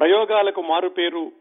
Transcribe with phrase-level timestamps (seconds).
[0.00, 1.32] ప్రయోగాలకు మారు పేరు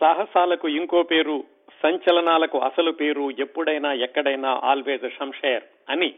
[0.00, 1.44] సాహసాలకు ఇంకో పేరు
[1.82, 6.14] సంచలనాలకు అసలు పేరు ఎప్పుడైనా ఎక్కడైనా ఆల్వేజ్ షంషేర్ అని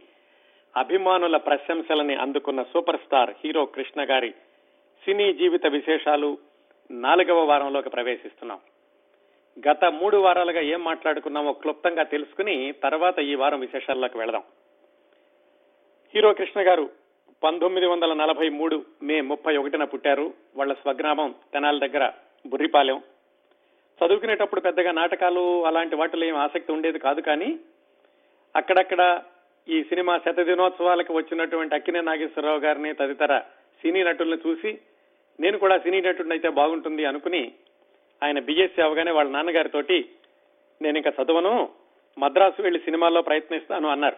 [0.76, 4.30] అభిమానుల ప్రశంసలని అందుకున్న సూపర్ స్టార్ హీరో కృష్ణ గారి
[5.04, 6.38] సినీ జీవిత విశేషాలు
[6.90, 8.60] నాలుగవ వారంలోకి ప్రవేశిస్తున్నాం.
[9.68, 14.42] గత మూడు వారాలుగా ఏం మాట్లాడుకున్నామో క్లుప్తంగా తెలుసుకుని తర్వాత ఈ వారం విశేషాల్లోకి వెళదాం.
[16.14, 16.90] హీరో కృష్ణ గారు
[17.42, 22.10] పంతొమ్మిది వందల నలభై మూడు మే ముప్పై ఒకటిన పుట్టారు వాళ్ళ స్వగ్రామం తెనాలి దగ్గర
[22.46, 22.98] బుర్రిపాలెం.
[24.00, 27.60] చదువుకునేటప్పుడు పెద్దగా నాటకాలు అలాంటి వాటిలో ఏం ఆసక్తి ఉండేది కాదు కానీ
[28.56, 29.22] అక్కడక్కడ
[29.68, 33.38] ఈ సినిమా శత దినోత్సవాలకు వచ్చినటువంటి అక్కినే నాగేశ్వరరావు గారిని తదితర
[33.82, 34.78] సినీ నటులను చూసి
[35.40, 37.52] నేను కూడా సినీ నటుడినైతే అయితే బాగుంటుంది అనుకుని
[38.22, 40.10] ఆయన బిఎస్సీ అవగానే వాళ్ళ నాన్నగారితోటి
[40.82, 41.68] నేను ఇంకా చదవను
[42.18, 44.16] మద్రాసు వెళ్ళి సినిమాల్లో ప్రయత్నిస్తాను అన్నారు.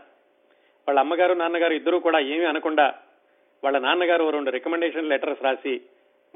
[0.88, 2.94] వాళ్ళ అమ్మగారు నాన్నగారు ఇద్దరూ కూడా ఏమీ అనకుండా
[3.64, 5.80] వాళ్ళ నాన్నగారు ఓ రెండు రికమెండేషన్ లెటర్స్ రాసి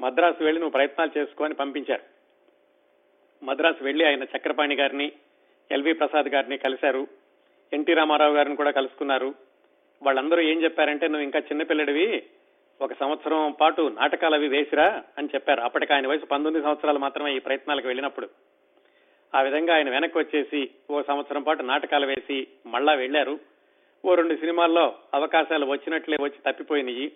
[0.01, 2.01] మద్రాసు వెళ్ళి నువ్వు ప్రయత్నాలు చేసుకొని పంపించారు.
[3.45, 5.11] మద్రాసు వెళ్ళి ఆయన చక్రపాణి గారిని
[5.71, 7.07] ఎల్వి ప్రసాద్ గారిని కలిశారు.
[7.73, 9.35] ఎన్టీ రామారావు గారిని కూడా కలుసుకున్నారు.
[10.03, 12.23] వాళ్ళందరూ ఏం చెప్పారంటే నువ్వు ఇంకా చిన్నపిల్లడివి
[12.81, 15.61] ఒక సంవత్సరం పాటు నాటకాలు అవి వేసిరా అని చెప్పారు.
[15.61, 18.29] అప్పటికి ఆయన వయసు పంతొమ్మిది సంవత్సరాలు మాత్రమే ఈ ప్రయత్నాలకు వెళ్ళినప్పుడు.
[19.35, 23.39] ఆ విధంగా ఆయన వెనక్కి వచ్చేసి ఓ సంవత్సరం పాటు నాటకాలు వేసి మళ్ళా వెళ్ళారు
[24.05, 27.11] ఓ రెండు సినిమాల్లో అవకాశాలు వచ్చినట్లే వచ్చి తప్పిపోయినాయి.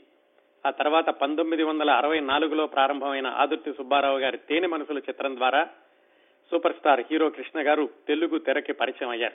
[0.66, 5.66] ఆ తర్వాత పంతొమ్మిది వందల అరవై నాలుగులో ప్రారంభమైన ఆదుర్తి సుబ్బారావు గారి తేనె మనసుల చిత్రం ద్వారా
[6.52, 9.34] సూపర్ స్టార్ హీరో కృష్ణ గారు తెలుగు తెరకి పరిచయం అయ్యారు.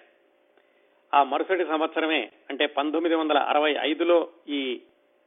[1.17, 4.81] ఆ మరుసటి సంవత్సరమే అంటే పంతొమ్మిది వందల అరవై ఐదులో ఈ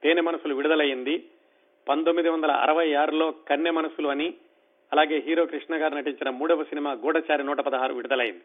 [0.03, 1.23] తేనె మనసులు విడుదలయ్యింది.
[1.89, 4.34] పంతొమ్మిది వందల అరవై ఆరులో కన్నె మనసులు అని
[4.91, 8.41] అలాగే హీరో కృష్ణ గారు నటించిన మూడవ సినిమా గూఢచారి నూట పదహారు విడుదలైంది.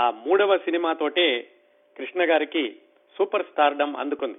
[0.00, 1.50] ఆ మూడవ సినిమాతోటే
[1.98, 2.76] కృష్ణ గారికి
[3.18, 4.38] సూపర్ స్టార్డమ్ అందుకుంది.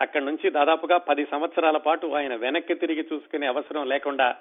[0.00, 4.36] అక్కడి నుంచి దాదాపుగా పది సంవత్సరాల పాటు ఆయన వెనక్కి తిరిగి చూసుకునే అవసరం లేకుండా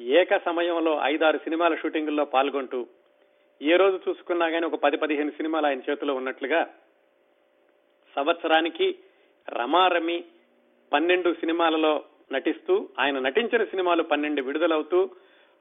[0.00, 2.86] ఏక సమయంలో ఐదారు సినిమాల షూటింగుల్లో పాల్గొంటూ
[3.62, 6.66] ఏ రోజు చూసుకున్నా కానీ ఒక పది పదిహేను సినిమాలు ఆయన చేతిలో ఉన్నట్లుగా
[8.16, 8.98] సంవత్సరానికి
[9.48, 10.24] రమారమి
[10.92, 15.10] పన్నెండు సినిమాలలో నటిస్తూ ఆయన నటించిన సినిమాలు పన్నెండు విడుదలవుతూ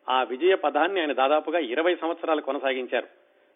[0.10, 3.08] ఆ విజయ పదాన్ని ఆయన దాదాపుగా ఇరవై సంవత్సరాలు కొనసాగించారు.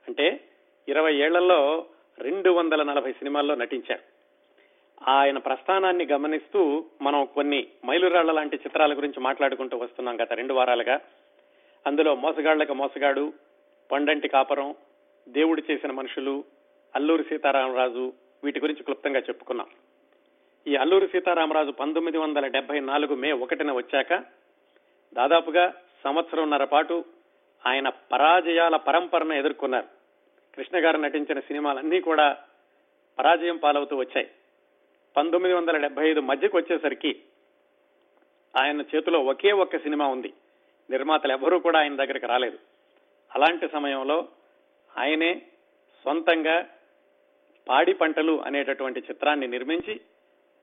[0.08, 0.40] అంటే
[0.88, 1.86] ఇరవై ఏళ్ళలో
[2.20, 4.02] రెండు వందల నలభై సినిమాల్లో నటించారు.
[5.10, 11.00] ఆయన ప్రస్థానాన్ని గమనిస్తూ మనం కొన్ని మైలురాళ్ళ లాంటి చిత్రాల గురించి మాట్లాడుకుంటూ వస్తున్నాం గత రెండు వారాలుగా.
[11.88, 13.34] అందులో మోసగాళ్ళకు మోసగాడు
[13.92, 14.76] పండంటి కాపరం
[15.30, 16.44] దేవుడు చేసిన మనుషులు
[16.96, 19.68] అల్లూరి సీతారామరాజు వీటి గురించి క్లుప్తంగా చెప్పుకున్నాం.
[20.68, 24.14] ఈ అల్లూరి సీతారామరాజు పంతొమ్మిది వందల డెబ్బై నాలుగు మే ఒకటిన వచ్చాక
[25.14, 25.74] దాదాపుగా
[26.04, 27.06] సంవత్సరంన్నర పాటు
[27.68, 30.05] ఆయన పరాజయాల పరంపరను ఎదుర్కొన్నారు.
[30.58, 32.38] కృష్ణ గారు నటించిన సినిమాలన్నీ కూడా
[33.20, 34.30] పరాజయం పాలవుతూ వచ్చాయి.
[35.18, 37.22] పంతొమ్మిది వందల డెబ్బై ఐదు మధ్యకు వచ్చేసరికి
[38.58, 40.34] ఆయన చేతిలో ఒకే ఒక్క సినిమా ఉంది.
[40.90, 42.60] నిర్మాతలు ఎవరూ కూడా ఆయన దగ్గరికి రాలేదు.
[43.36, 44.28] అలాంటి సమయంలో
[44.98, 45.42] ఆయనే
[46.04, 46.68] సొంతంగా
[47.70, 50.02] పాడి పంటలు అనేటటువంటి చిత్రాన్ని నిర్మించి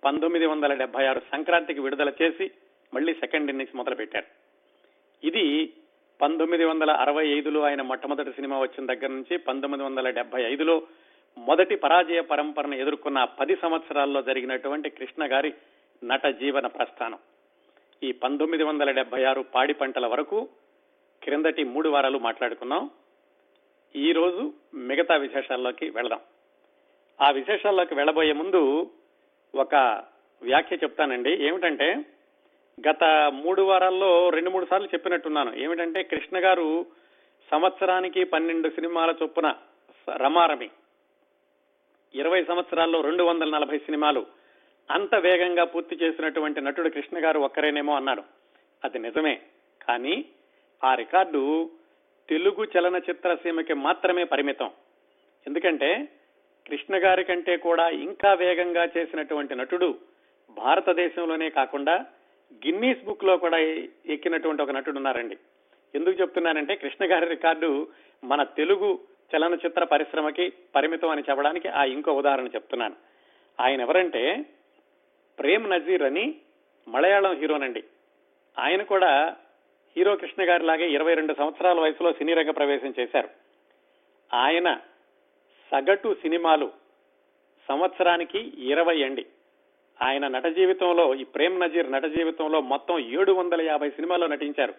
[0.05, 2.51] పంతొమ్మిది వందల డెబ్బై ఆరు సంక్రాంతికి విడుదల చేసి
[2.95, 4.27] మళ్ళీ సెకండ్ ఇన్నింగ్స్ మొదలుపెట్టారు.
[5.27, 5.73] ఇది
[6.23, 10.83] పంతొమ్మిది వందల అరవై ఐదులో ఆయన మొట్టమొదటి సినిమా వచ్చిన దగ్గర నుంచి పంతొమ్మిది వందల డెబ్బై ఐదులో
[11.39, 15.55] మొదటి పరాజయ పరంపరను ఎదుర్కొన్న పది సంవత్సరాల్లో జరిగినటువంటి కృష్ణ గారి
[16.05, 17.19] నట జీవన ప్రస్థానం.
[18.03, 20.49] ఈ పంతొమ్మిది వందల డెబ్బై ఆరు పాడి పంటల వరకు
[21.23, 22.91] క్రిందటి మూడు వారాలు మాట్లాడుకున్నాం.
[23.97, 26.21] ఈ రోజు మిగతా విశేషాల్లోకి వెళదాం.
[27.21, 28.91] ఆ విశేషాల్లోకి వెళ్ళబోయే ముందు
[29.55, 30.03] ఒక
[30.43, 31.47] వ్యాఖ్య చెప్తానండి.
[31.47, 32.05] ఏమిటంటే
[32.89, 35.55] గత మూడు వారాల్లో రెండు మూడు సార్లు చెప్పినట్టున్నాను.
[35.57, 36.87] ఏమిటంటే కృష్ణ గారు
[37.51, 39.55] సంవత్సరానికి పన్నెండు సినిమాల చొప్పున
[40.17, 40.71] రమారమి
[42.15, 44.27] ఇరవై సంవత్సరాల్లో రెండు వందల నలభై సినిమాలు
[44.91, 48.23] అంత వేగంగా పూర్తి చేసినటువంటి నటుడు కృష్ణ గారు ఒక్కరేనేమో అన్నాడు.
[48.85, 49.41] అది నిజమే.
[49.89, 50.25] కానీ
[50.85, 51.71] ఆ రికార్డు
[52.29, 54.71] తెలుగు చలనచిత్ర సీమకి మాత్రమే పరిమితం.
[55.47, 56.09] ఎందుకంటే
[56.69, 59.99] కృష్ణ గారి కంటే కూడా ఇంకా వేగంగా చేసినటువంటి నటుడు
[60.51, 62.07] భారతదేశంలోనే కాకుండా
[62.67, 63.59] గిన్నీస్ బుక్లో కూడా
[64.07, 65.37] ఎక్కినటువంటి ఒక నటుడు ఉన్నారండి.
[65.95, 67.89] ఎందుకు చెప్తున్నానంటే కృష్ణ గారి రికార్డు
[68.25, 69.01] మన తెలుగు
[69.37, 72.95] చలనచిత్ర పరిశ్రమకి పరిమితం అని చెప్పడానికి ఆ ఇంకో ఉదాహరణ చెప్తున్నాను.
[73.61, 74.45] ఆయన ఎవరంటే
[75.39, 76.35] ప్రేమ్ నజీర్ అని
[76.89, 77.85] మలయాళం హీరోనండి.
[78.59, 79.37] ఆయన కూడా
[79.97, 83.29] హీరో కృష్ణ గారి లాగే ఇరవై రెండు సంవత్సరాల వయసులో సినీ రంగ ప్రవేశం చేశారు.
[84.35, 84.81] ఆయన
[85.71, 86.73] సగటు సినిమాలు
[87.69, 89.27] సంవత్సరానికి ఇరవై అండి.
[90.03, 94.75] ఆయన నట జీవితంలో ఈ ప్రేమ్ నజీర్ నట జీవితంలో మొత్తం ఏడు వందల యాభై సినిమాల్లో నటించారు.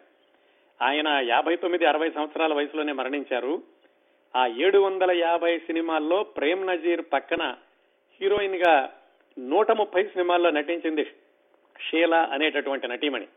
[0.81, 3.63] ఆయన యాభై తొమ్మిది అరవై సంవత్సరాల వయసులోనే మరణించారు.
[4.35, 7.55] ఆ ఏడు వందల యాభై సినిమాల్లో ప్రేమ్ నజీర్ పక్కన
[8.21, 8.93] హీరోయిన్గా
[9.39, 11.05] నూట ముప్పై సినిమాల్లో నటించింది
[11.89, 13.27] షీలా అనేటటువంటి నటీమణి.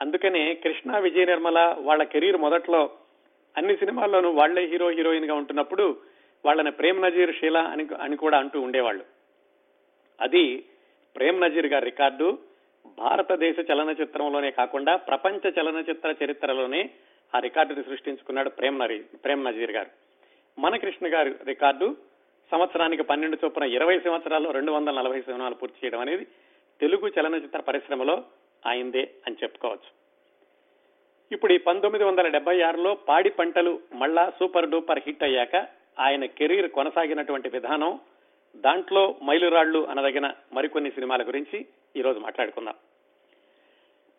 [0.00, 2.90] అందుకనే కృష్ణ విజయ నిర్మల వాళ్ళ కెరీర్ మొదట్లో
[3.56, 5.96] అన్ని సినిమాల్లోనూ వాళ్ళే హీరో హీరోయిన్గా ఉంటున్నప్పుడు
[6.44, 9.04] వాళ్ళని ప్రేమ్ నజీర్ షీలా అని అని కూడా అంటూ ఉండేవాళ్ళు.
[10.20, 10.64] అది
[11.16, 12.38] ప్రేమ్ నజీర్ గారి రికార్డు
[12.98, 16.90] భారతదేశ చలనచిత్రంలోనే కాకుండా ప్రపంచ చలనచిత్ర చరిత్రలోనే
[17.34, 19.90] ఆ రికార్డుని సృష్టించుకున్నాడు ప్రేమ్ నరీ ప్రేమ్ నజీర్ గారు.
[20.58, 21.96] మన కృష్ణ గారి రికార్డు
[22.50, 26.24] సంవత్సరానికి పన్నెండు చొప్పున ఇరవై సంవత్సరాల్లో రెండు వందల నలభై సినిమాలు పూర్తి చేయడం అనేది
[26.80, 28.24] తెలుగు చలనచిత్ర పరిశ్రమలో
[28.66, 29.90] ఆయిందే అని చెప్పుకోవచ్చు.
[31.32, 35.56] ఇప్పుడు ఈ పంతొమ్మిది వందల డెబ్బై ఆరులో పాడి పంటలు మళ్ళా సూపర్ డూపర్ హిట్ అయ్యాక
[35.98, 38.00] ఆయన కెరీర్ కొనసాగినటువంటి విధానం
[38.56, 41.66] దాంట్లో మైలురాళ్ళు అనదగిన మరికొన్ని సినిమాల గురించి
[41.96, 42.74] ఈరోజు మాట్లాడుకుందాం.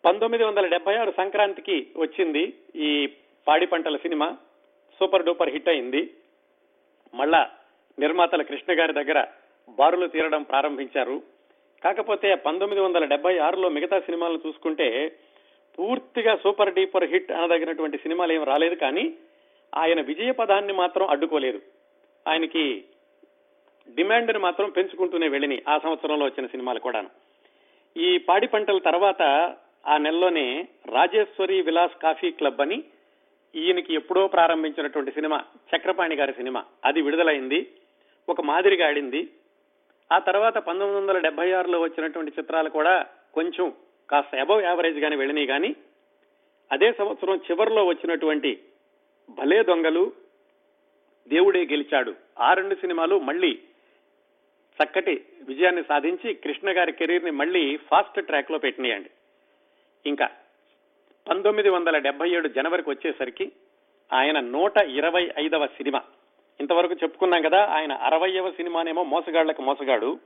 [0.04, 3.08] పంతొమ్మిది వందల డెబ్బై ఆరు సంక్రాంతికి వచ్చింది ఈ
[3.48, 4.36] పాడి పంటల సినిమా.
[5.00, 6.14] సూపర్ డూపర్ హిట్ అయింది.
[7.14, 7.50] మళ్ళా
[7.98, 9.26] నిర్మాతల కృష్ణ గారి దగ్గర
[9.68, 11.22] బారులు తీరడం ప్రారంభించారు.
[11.84, 15.16] కాకపోతే పంతొమ్మిది వందల డెబ్బై ఆరులో మిగతా సినిమాలను చూసుకుంటే
[15.78, 19.14] పూర్తిగా సూపర్ డీపర్ హిట్ అనదగినటువంటి సినిమాలు ఏం రాలేదు కానీ
[19.74, 21.60] ఆయన విజయ పదాన్ని మాత్రం అడ్డుకోలేదు.
[22.28, 22.84] ఆయనకి
[23.94, 27.10] డిమాండ్ని మాత్రం పెంచుకుంటూనే వెళ్ళినాయి ఆ సంవత్సరంలో వచ్చిన సినిమాలు కూడాను.
[27.96, 29.22] ఈ పాడి పంటల తర్వాత
[29.86, 32.84] ఆ నెలలోనే రాజేశ్వరి విలాస్ కాఫీ క్లబ్ అని
[33.54, 35.44] ఈయనకి ఎప్పుడో ప్రారంభించినటువంటి సినిమా
[35.76, 37.66] చక్రపాణి గారి సినిమా అది విడుదలైంది
[38.28, 39.28] ఒక మాదిరిగా ఆడింది.
[40.12, 43.72] ఆ తర్వాత పంతొమ్మిది వందల డెబ్బై ఆరులో వచ్చినటువంటి చిత్రాలు కూడా కొంచెం
[44.10, 45.76] కాస్త అబవ్ యావరేజ్ గాని వెళ్ళినాయి కానీ
[46.72, 48.60] అదే సంవత్సరం చివరిలో వచ్చినటువంటి
[49.30, 50.12] భలే దొంగలు
[51.28, 52.14] దేవుడే గెలిచాడు.
[52.38, 53.58] ఆ రెండు సినిమాలు మళ్ళీ
[54.84, 59.10] చక్కటి విజయాన్ని సాధించి కృష్ణ గారి కెరీర్ని మళ్ళీ ఫాస్ట్ ట్రాక్లో పెట్టినాయండి.
[60.06, 60.30] ఇంకా
[61.28, 63.52] పంతొమ్మిది వందల డెబ్బై ఏడు జనవరికి వచ్చేసరికి
[64.12, 66.02] ఆయన నూట ఇరవై ఐదవ సినిమా.
[66.60, 70.18] ఇంతవరకు చెప్పుకున్నాం కదా ఆయన అరవయవ సినిమానేమో మోసగాళ్ళకు మోసగాడు.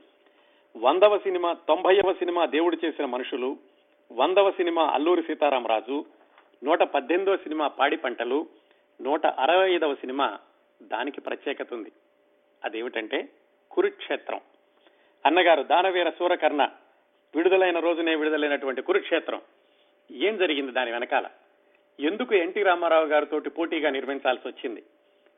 [0.77, 3.57] వందవ సినిమా తొంభైవ సినిమా దేవుడు చేసిన మనుషులు.
[4.11, 6.05] వందవ సినిమా అల్లూరి సీతారామరాజు.
[6.63, 8.47] నూట పద్దెనిమిదవ సినిమా పాడి పంటలు.
[9.01, 10.39] నూట అరవై ఐదవ సినిమా
[10.81, 11.91] దానికి ప్రత్యేకత ఉంది.
[12.63, 13.29] అదేమిటంటే
[13.71, 14.41] కురుక్షేత్రం.
[15.25, 16.69] అన్నగారు దానవీర సూరకర్ణ
[17.35, 19.41] విడుదలైన రోజునే విడుదలైనటువంటి కురుక్షేత్రం.
[20.11, 21.29] ఏం జరిగింది దాని వెనకాల?
[21.99, 24.83] ఎందుకు ఎన్టీ రామారావు గారితో పోటీగా నిర్మించాల్సి వచ్చింది?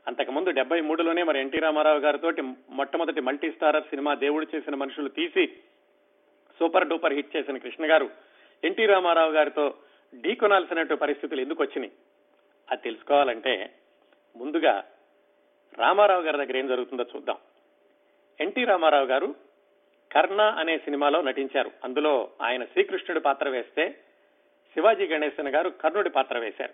[0.08, 2.32] అంతకుముందు డెబ్బై మూడులోనే మరి ఎన్టీ రామారావు గారితో
[2.70, 5.48] మొట్టమొదటి మల్టీ స్టారర్ సినిమా దేవుడు చేసిన మనుషులు తీసి
[6.60, 8.10] సూపర్ డూపర్ హిట్ చేసిన కృష్ణ గారు
[8.64, 9.74] ఎన్టీ రామారావు గారితో
[10.16, 11.92] ఢీకొనాల్సినట్టు పరిస్థితులు ఎందుకు వచ్చినాయి?
[12.72, 13.74] అది తెలుసుకోవాలంటే
[14.36, 14.84] ముందుగా
[15.78, 17.38] రామారావు గారి దగ్గర ఏం జరుగుతుందో చూద్దాం.
[18.42, 19.36] ఎన్టీ రామారావు గారు
[20.12, 21.72] కర్ణ అనే సినిమాలో నటించారు.
[21.84, 23.90] అందులో ఆయన శ్రీకృష్ణుడి పాత్ర వేస్తే
[24.74, 26.74] శివాజీ గణేశన్ గారు కర్ణుడి పాత్ర వేశారు.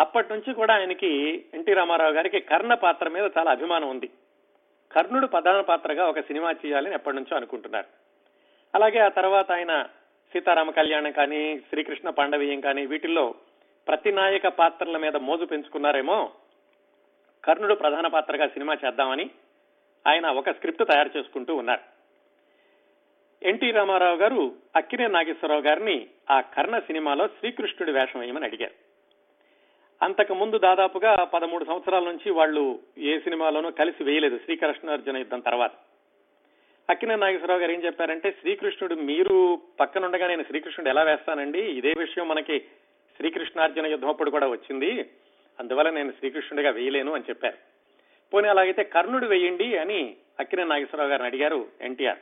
[0.00, 4.10] అప్పటి నుంచి కూడా ఆయనకి ఎన్టీ రామారావు గారికి కర్ణ పాత్ర మీద చాలా అభిమానం ఉంది.
[4.92, 7.86] కర్ణుడు ప్రధాన పాత్రగా ఒక సినిమా చేయాలని ఎప్పటి నుంచో అనుకుంటున్నారు.
[8.74, 9.82] అలాగే ఆ తర్వాత ఆయన
[10.32, 13.34] సీతారామ కళ్యాణం కానీ శ్రీకృష్ణ పాండవీయం కానీ వీటిల్లో
[13.88, 16.32] ప్రతి నాయక పాత్రల మీద మోజు పెంచుకున్నారేమో.
[17.44, 19.30] కర్ణుడు ప్రధాన పాత్రగా సినిమా చేద్దామని
[20.06, 21.80] ఆయన ఒక స్క్రిప్ట్ తయారు చేసుకుంటూ ఉన్నారు.
[23.42, 28.72] ఎన్టీ రామారావు గారు అక్కినే నాగేశ్వరరావు గారిని ఆ కర్ణ సినిమాలో శ్రీకృష్ణుడి వేషం వేయమని అడిగారు.
[30.04, 35.70] అంతకు ముందు దాదాపుగా పదమూడు సంవత్సరాల నుంచి వాళ్ళు ఏ సినిమాలోనూ కలిసి వేయలేదు శ్రీకృష్ణార్జున యుద్ధం తర్వాత.
[36.90, 41.60] అక్కినే నాగేశ్వరరావు గారు ఏం చెప్పారంటే శ్రీకృష్ణుడు మీరు పక్కనుండగా నేను శ్రీకృష్ణుడు ఎలా వేస్తానండి?
[41.60, 42.58] ఇదే విషయం మనకి
[43.16, 45.10] శ్రీకృష్ణార్జున యుద్ధం అప్పుడు కూడా వచ్చింది.
[45.60, 47.81] అందువల్ల నేను శ్రీకృష్ణుడిగా వేయలేను అని చెప్పారు.
[48.32, 52.18] పోనీ అలాగైతే కర్ణుడు వేయండి అని అక్కినే నాగేశ్వరరావు గారిని అడిగారు ఎన్టీఆర్.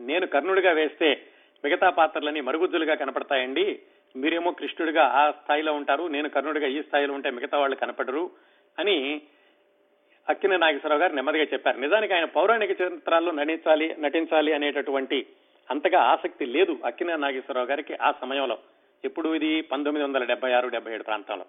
[0.00, 1.22] నేను కర్ణుడిగా వేస్తే
[1.64, 3.80] మిగతా పాత్రలన్నీ మరుగుజ్జులుగా కనపడతాయండి.
[4.16, 8.30] మీరేమో కృష్ణుడిగా ఆ స్థాయిలో ఉంటారు నేను కర్ణుడిగా ఈ స్థాయిలో ఉంటే మిగతా వాళ్ళు కనపడరు
[8.78, 9.22] అని
[10.28, 11.78] అక్కిన నాగేశ్వరరావు గారు నెమ్మదిగా చెప్పారు.
[11.78, 15.26] నిజానికి ఆయన పౌరాణిక చిత్రాల్లో నటించాలి నటించాలి అనేటటువంటి
[15.70, 18.58] అంతగా ఆసక్తి లేదు అక్కిన నాగేశ్వరరావు గారికి ఆ సమయంలో.
[19.04, 19.60] ఇప్పుడు ఇది?
[19.60, 21.44] పంతొమ్మిది వందల డెబ్బై ఆరు డెబ్బై ఏడు ప్రాంతంలో.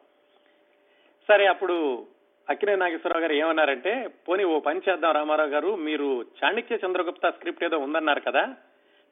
[1.28, 2.08] సరే అప్పుడు
[2.50, 7.78] అక్కినే నాగేశ్వరరావు గారు ఏమన్నారంటే పోనీ ఓ పని చేద్దాం రామారావు గారు మీరు చాణక్య చంద్రగుప్త స్క్రిప్ట్ ఏదో
[7.78, 8.56] ఉందన్నారు కదా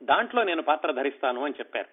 [0.03, 1.88] దాంట్లో నేను పాత్ర ధరిస్తాను అని చెప్పారు.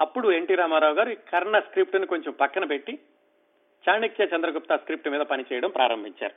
[0.00, 2.98] అప్పుడు ఎన్టీ రామారావు గారు కర్ణ స్క్రిప్ట్ని కొంచెం పక్కన పెట్టి
[3.88, 6.34] చాణక్య చంద్రగుప్త స్క్రిప్ట్ మీద పనిచేయడం ప్రారంభించారు.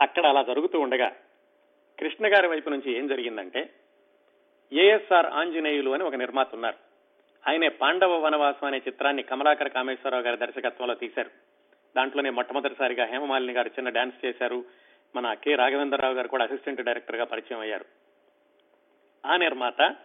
[0.00, 1.08] అక్కడ అలా జరుగుతూ ఉండగా
[1.98, 3.70] కృష్ణ గారి వైపు నుంచి ఏం జరిగిందంటే
[4.72, 6.76] ఏఎస్ఆర్ ఆంజనేయులు అని ఒక నిర్మాత ఉన్నారు.
[7.48, 11.51] ఆయనే పాండవ వనవాసం అనే చిత్రాన్ని కమలాకర కామేశ్వరరావు గారి దర్శకత్వంలో తీశారు.
[11.96, 14.64] దాంట్లోనే మొట్టమొదటిసారిగా హేమమాలిని గారు చిన్న డాన్స్ చేశారు.
[15.16, 15.54] మన కె.
[15.54, 17.84] రాఘవేంద్రరావు గారు కూడా అసిస్టెంట్ డైరెక్టర్గా పరిచయం అయ్యారు.
[19.26, 19.96] ఆ నిర్మాత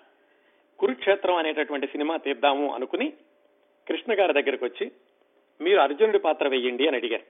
[0.79, 3.13] కురుక్షేత్రం అనేటటువంటి సినిమా తీద్దాము అనుకుని
[3.88, 4.91] కృష్ణ గారి దగ్గరకు వచ్చి
[5.62, 7.24] మీరు అర్జునుడి పాత్ర వెయ్యండి అని అడిగారు.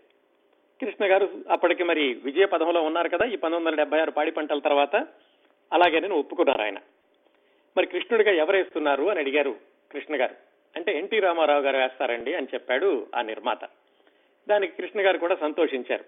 [0.82, 4.60] కృష్ణ గారు అప్పటికి మరి విజయ పదంలో ఉన్నారు కదా ఈ పంతొమ్మిది వందల డెబ్బై ఆరు పాడి పంటల
[4.60, 4.96] తర్వాత
[5.74, 6.78] అలాగే నేను ఒప్పుకున్నారు ఆయన.
[7.78, 9.56] మరి కృష్ణుడిగా ఎవరేస్తున్నారు అని అడిగారు
[9.92, 10.36] కృష్ణ గారు.
[10.76, 13.66] అంటే ఎన్టీ రామారావు గారు వేస్తారండి అని చెప్పాడు ఆ నిర్మాత.
[14.48, 16.04] దానికి కృష్ణ గారు కూడా సంతోషించారు.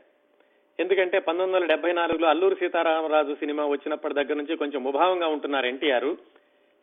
[0.80, 6.16] ఎందుకంటే పంతొమ్మిది వందల డెబ్బై నాలుగులో అల్లూరు సీతారామరాజు సినిమా వచ్చినప్పటి దగ్గర నుంచి కొంచెం ముభావంగా ఉంటున్నారు ఎన్టీఆర్.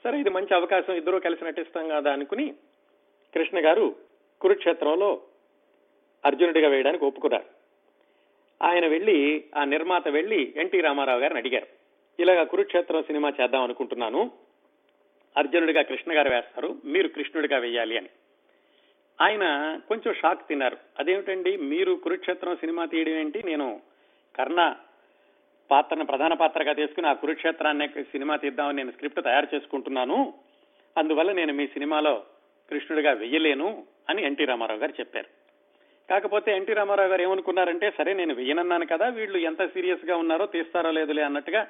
[0.04, 2.54] సరే ఇది మంచి అవకాశం ఇద్దరు కలిసి నటిస్తాం కదా అనుకుని
[3.34, 3.96] కృష్ణ గారు
[4.40, 5.22] కురుక్షేత్రంలో
[6.24, 7.44] అర్జునుడిగా వేయడానికి ఒప్పుకున్నారు.
[8.62, 11.66] ఆయన వెళ్ళి ఆ నిర్మాత వెళ్ళి ఎన్టీ రామారావు గారిని అడిగారు.
[12.20, 14.30] ఇలాగా కురుక్షేత్రం సినిమా చేద్దాం అనుకుంటున్నాను.
[15.36, 18.08] అర్జునుడిగా కృష్ణ గారు వేస్తారు మీరు కృష్ణుడిగా వేయాలి అని.
[19.20, 19.44] ఆయన
[19.88, 20.76] కొంచెం షాక్ తిన్నారు.
[20.98, 21.56] అదేమిటండి?
[21.56, 23.42] మీరు కురుక్షేత్రం సినిమా తీయడం ఏంటి?
[23.42, 23.80] నేను
[24.36, 24.76] కర్ణ
[25.70, 30.34] పాత్రను ప్రధాన పాత్రగా తీసుకుని ఆ కురుక్షేత్రాన్ని సినిమా తీద్దామని నేను స్క్రిప్ట్ తయారు చేసుకుంటున్నాను.
[30.98, 32.24] అందువల్ల నేను మీ సినిమాలో
[32.70, 35.26] కృష్ణుడిగా వెయ్యలేను అని ఎన్టీ రామారావు గారు చెప్పారు.
[36.10, 41.22] కాకపోతే ఎన్టీ రామారావు గారు ఏమనుకున్నారంటే సరే నేను వెయ్యనన్నాను కదా వీళ్ళు ఎంత సీరియస్గా ఉన్నారో తీస్తారో లేదులే
[41.22, 41.68] అన్నట్టుగా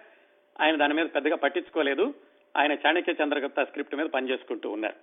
[0.60, 2.14] ఆయన దాని మీద పెద్దగా పట్టించుకోలేదు.
[2.56, 4.94] ఆయన చాణక్య చంద్రగుప్త స్క్రిప్ట్ మీద పనిచేసుకుంటూ ఉన్నారు.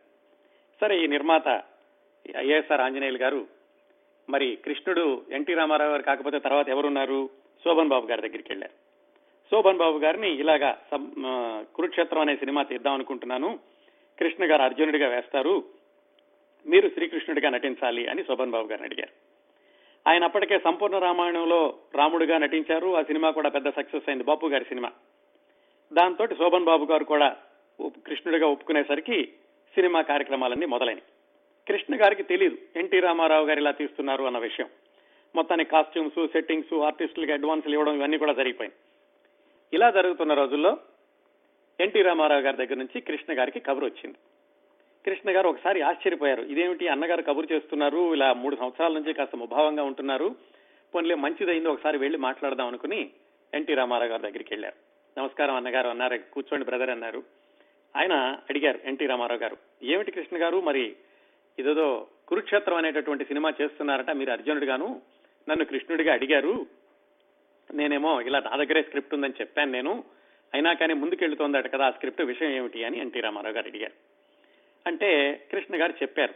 [0.81, 1.63] సరే ఈ నిర్మాత
[2.37, 3.47] ఐఎస్ఆర్ ఆంజనేయులు గారు.
[4.29, 7.29] మరి కృష్ణుడు ఎన్టీ రామారావు గారు కాకపోతే తర్వాత ఎవరున్నారు?
[7.65, 8.73] శోభన్ బాబు గారి దగ్గరికి వెళ్ళారు.
[9.51, 10.77] శోభన్ బాబు గారిని ఇలాగా
[11.75, 13.59] కురుక్షేత్రం అనే సినిమా తీద్దాం అనుకుంటున్నాను.
[14.19, 15.63] కృష్ణ గారు అర్జునుడిగా వేస్తారు.
[16.67, 19.33] మీరు శ్రీకృష్ణుడిగా నటించాలి అని శోభన్ బాబు గారిని అడిగారు.
[20.09, 22.95] ఆయన అప్పటికే సంపూర్ణ రామాయణంలో రాముడిగా నటించారు.
[22.95, 24.23] ఆ సినిమా కూడా పెద్ద సక్సెస్ అయింది.
[24.23, 24.91] బాపు గారి సినిమా.
[25.93, 27.35] దాంతో శోభన్ బాబు గారు కూడా
[27.81, 29.25] కృష్ణుడిగా ఒప్పుకునేసరికి
[29.75, 31.12] సినిమా కార్యక్రమాలన్నీ మొదలైనవి.
[31.67, 34.69] కృష్ణ గారికి తెలియదు ఎన్టీ రామారావు గారు ఇలా తీస్తున్నారు అన్న విషయం.
[35.35, 38.75] మొత్తానికి కాస్ట్యూమ్స్ సెట్టింగ్స్ ఆర్టిస్టులకి అడ్వాన్స్లు ఇవ్వడం ఇవన్నీ కూడా జరిగిపోయింది
[39.73, 40.77] ఇలా జరుగుతున్న రోజుల్లో
[41.79, 44.17] ఎన్టీ రామారావు గారి దగ్గర నుంచి కృష్ణ గారికి కబురు వచ్చింది.
[45.05, 46.41] కృష్ణ గారు ఒకసారి ఆశ్చర్యపోయారు.
[46.41, 48.13] ఇదేమిటి అన్నగారు కబురు చేస్తున్నారు?
[48.13, 50.35] ఇలా మూడు సంవత్సరాల నుంచి కాస్త ముభావంగా ఉంటున్నారు.
[50.95, 51.69] పోన్లే మంచిదైంది.
[51.69, 53.09] ఒకసారి వెళ్ళి మాట్లాడదాం అనుకుని
[53.53, 54.75] ఎన్టీ రామారావు గారి దగ్గరికి వెళ్ళారు.
[55.19, 56.17] నమస్కారం అన్నగారు అన్నారు.
[56.17, 57.23] కూర్చోండి బ్రదర్ అన్నారు.
[57.97, 58.13] ఆయన
[58.49, 60.61] అడిగారు ఎన్టీ రామారావు గారు ఏమిటి కృష్ణ గారు?
[60.61, 60.95] మరి
[61.59, 65.01] ఇదేదో కురుక్షేత్రం అనేటటువంటి సినిమా చేస్తున్నారట మీరు అర్జునుడిగాను
[65.49, 66.65] నన్ను కృష్ణుడిగా అడిగారు.
[67.73, 70.03] నేనేమో ఇలా నా దగ్గరే స్క్రిప్ట్ ఉందని చెప్పాను నేను.
[70.53, 73.91] అయినా కానీ ముందుకెళ్తోందట కదా ఆ స్క్రిప్ట్ విషయం ఏమిటి అని ఎన్టీ రామారావు గారు అడిగారు.
[74.87, 76.33] అంటే కృష్ణ గారు చెప్పారు.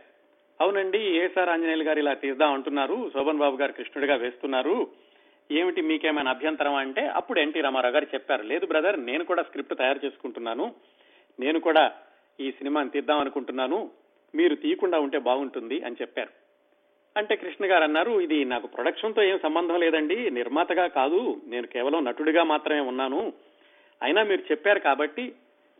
[0.61, 3.11] అవునండి ఏసార్ ఆంజనేయులు గారు ఇలా తీద్దాం అంటున్నారు.
[3.13, 4.87] శోభన్ బాబు గారు కృష్ణుడిగా వేస్తున్నారు.
[5.51, 8.43] ఏమిటి మీకేమైనా అభ్యంతరం అంటే అప్పుడు ఎన్టీ రామారావు గారు చెప్పారు.
[8.43, 10.75] లేదు బ్రదర్ నేను కూడా స్క్రిప్ట్ తయారు చేసుకుంటున్నాను.
[11.39, 11.91] నేను కూడా
[12.39, 13.91] ఈ సినిమాని తీద్దాం అనుకుంటున్నాను.
[14.35, 16.29] మీరు తీయకుండా ఉంటే బాగుంటుంది అని చెప్పారు.
[17.17, 22.43] అంటే కృష్ణ గారు అన్నారు ఇది నాకు ప్రొడక్షన్తో ఏం సంబంధం లేదండి నిర్మాతగా కాదు నేను కేవలం నటుడిగా
[22.43, 23.33] మాత్రమే ఉన్నాను.
[24.03, 25.35] అయినా మీరు చెప్పారు కాబట్టి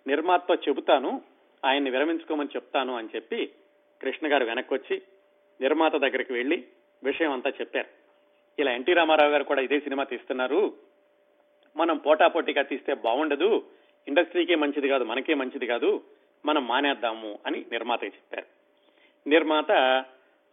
[0.07, 1.21] నిర్మాతతో చెబుతాను
[1.65, 3.51] ఆయన్ని విరమించుకోమని చెప్తాను అని చెప్పి
[4.01, 5.01] కృష్ణ గారు వెనక్కి వచ్చి
[5.61, 6.63] నిర్మాత దగ్గరికి వెళ్ళి
[7.03, 7.87] విషయం అంతా చెప్పారు.
[8.59, 10.73] ఇలా ఎన్టీ రామారావు గారు కూడా ఇదే సినిమా తీస్తున్నారు.
[11.77, 13.63] మనం పోటాపోటీగా తీస్తే బాగుండదు
[14.07, 16.03] ఇండస్ట్రీకే మంచిది కాదు మనకే మంచిది కాదు
[16.45, 18.45] మనం మానేద్దాము అని నిర్మాత చెప్పారు.
[19.29, 19.71] నిర్మాత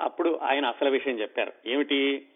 [0.00, 1.52] అప్పుడు ఆయన అసలు విషయం చెప్పారు.
[1.66, 2.26] ఏమిటి?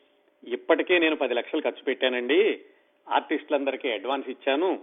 [0.45, 2.61] ఇప్పటికే నేను పది లక్షలు ఖర్చు పెట్టానండి.
[3.09, 4.81] ఆర్టిస్టులందరికీ అడ్వాన్స్ ఇచ్చాను.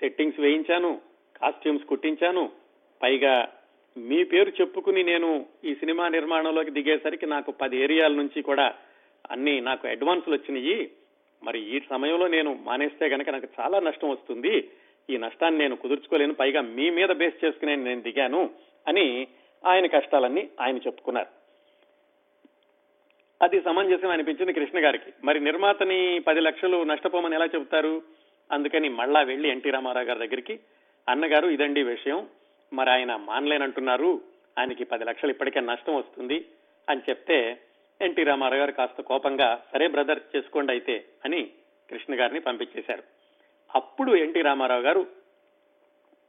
[0.00, 1.00] సెట్టింగ్స్ వేయించాను.
[1.42, 2.52] కాస్ట్యూమ్స్ కుట్టించాను.
[3.02, 3.48] పైగా
[3.96, 8.74] మీ పేరు చెప్పుకుని నేను ఈ సినిమా నిర్మాణంలోకి దిగేసరికి నాకు పది ఏరియాల నుంచి కూడా
[9.30, 10.90] అన్ని నాకు అడ్వాన్సులు వచ్చినాయి.
[11.42, 14.70] మరి ఈ సమయంలో నేను మానేస్తే కనుక నాకు చాలా నష్టం వస్తుంది.
[15.10, 18.50] ఈ నష్టాన్ని నేను కుదుర్చుకోలేను పైగా మీ మీద బేస్ చేసుకుని నేను దిగాను
[18.88, 19.26] అని
[19.66, 21.26] ఆయన కష్టాలన్నీ ఆయన చెప్పుకున్నారు.
[23.42, 25.12] అది సమంజసం అనిపించింది కృష్ణ గారికి.
[25.24, 28.02] మరి నిర్మాతని పది లక్షలు నష్టపోమని ఎలా చెబుతారు?
[28.52, 30.60] అందుకని మళ్ళా వెళ్ళి ఎన్టీ రామారావు గారి దగ్గరికి
[31.08, 32.26] అన్నగారు ఇదండి విషయం.
[32.72, 34.20] మరి ఆయన మానలేనంటున్నారు.
[34.58, 36.44] ఆయనకి పది లక్షలు ఇప్పటికే నష్టం వస్తుంది
[36.88, 37.58] అని చెప్తే
[38.02, 41.50] ఎన్టీ రామారావు గారు కాస్త కోపంగా సరే బ్రదర్ చేసుకోండి అయితే అని
[41.90, 43.15] కృష్ణ గారిని పంపించేశారు.
[43.76, 45.06] అప్పుడు ఎన్టీ రామారావు గారు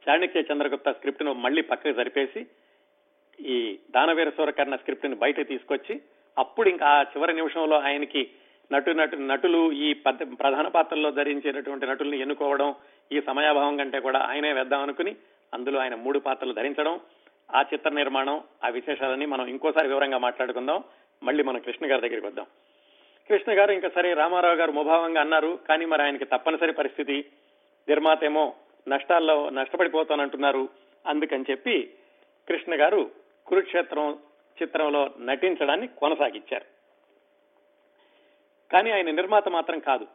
[0.09, 2.47] చాణక్య చంద్రగుప్త స్క్రిప్ట్ను మళ్ళీ పక్కకు జరిపేసి
[3.39, 6.01] ఈ దానవీర సూరకర్ణ స్క్రిప్ట్ని బయట తీసుకొచ్చి
[6.37, 8.29] అప్పుడు ఇంకా ఆ చివరి నిమిషంలో ఆయనకి
[8.71, 12.75] నటు నటు నటులు ఈ ప్రధాన పాత్రల్లో ధరించేటటువంటి నటుల్ని ఎన్నుకోవడం
[13.11, 15.15] ఈ సమయాభావం కంటే కూడా ఆయనే వేద్దాం అనుకుని
[15.53, 16.99] అందులో ఆయన మూడు పాత్రలు ధరించడం
[17.55, 20.83] ఆ చిత్ర నిర్మాణం ఆ విశేషాలని మనం ఇంకోసారి వివరంగా మాట్లాడుకుందాం.
[21.23, 22.45] మళ్ళీ మనం కృష్ణ గారి దగ్గరికి వద్దాం.
[23.29, 27.25] కృష్ణ గారు ఇంకా సరే రామారావు గారు ముభావంగా అన్నారు కానీ మరి ఆయనకి తప్పనిసరి పరిస్థితి
[27.89, 28.53] నిర్మాత ఏమో
[28.87, 30.69] నష్టాల్లో నష్టపడిపోతానంటున్నారు
[31.07, 31.93] అందుకని చెప్పి
[32.47, 33.11] కృష్ణ గారు
[33.47, 34.19] కురుక్షేత్రం
[34.61, 36.65] చిత్రంలో నటించడాన్ని కొనసాగించారు.
[38.71, 40.07] కానీ ఆయన నిర్మాత మాత్రం కాదు.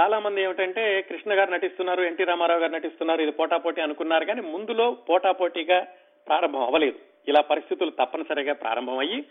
[0.00, 4.90] చాలా మంది ఏమిటంటే కృష్ణ గారు నటిస్తున్నారు ఎన్టీ రామారావు గారు నటిస్తున్నారు ఇది పోటాపోటీ అనుకున్నారు కానీ ముందులో
[4.90, 5.86] పోటాపోటీగా
[6.28, 6.98] ప్రారంభం అవ్వలేదు.
[7.28, 9.24] ఇలా పరిస్థితులు తప్పనిసరిగా ప్రారంభమయ్యి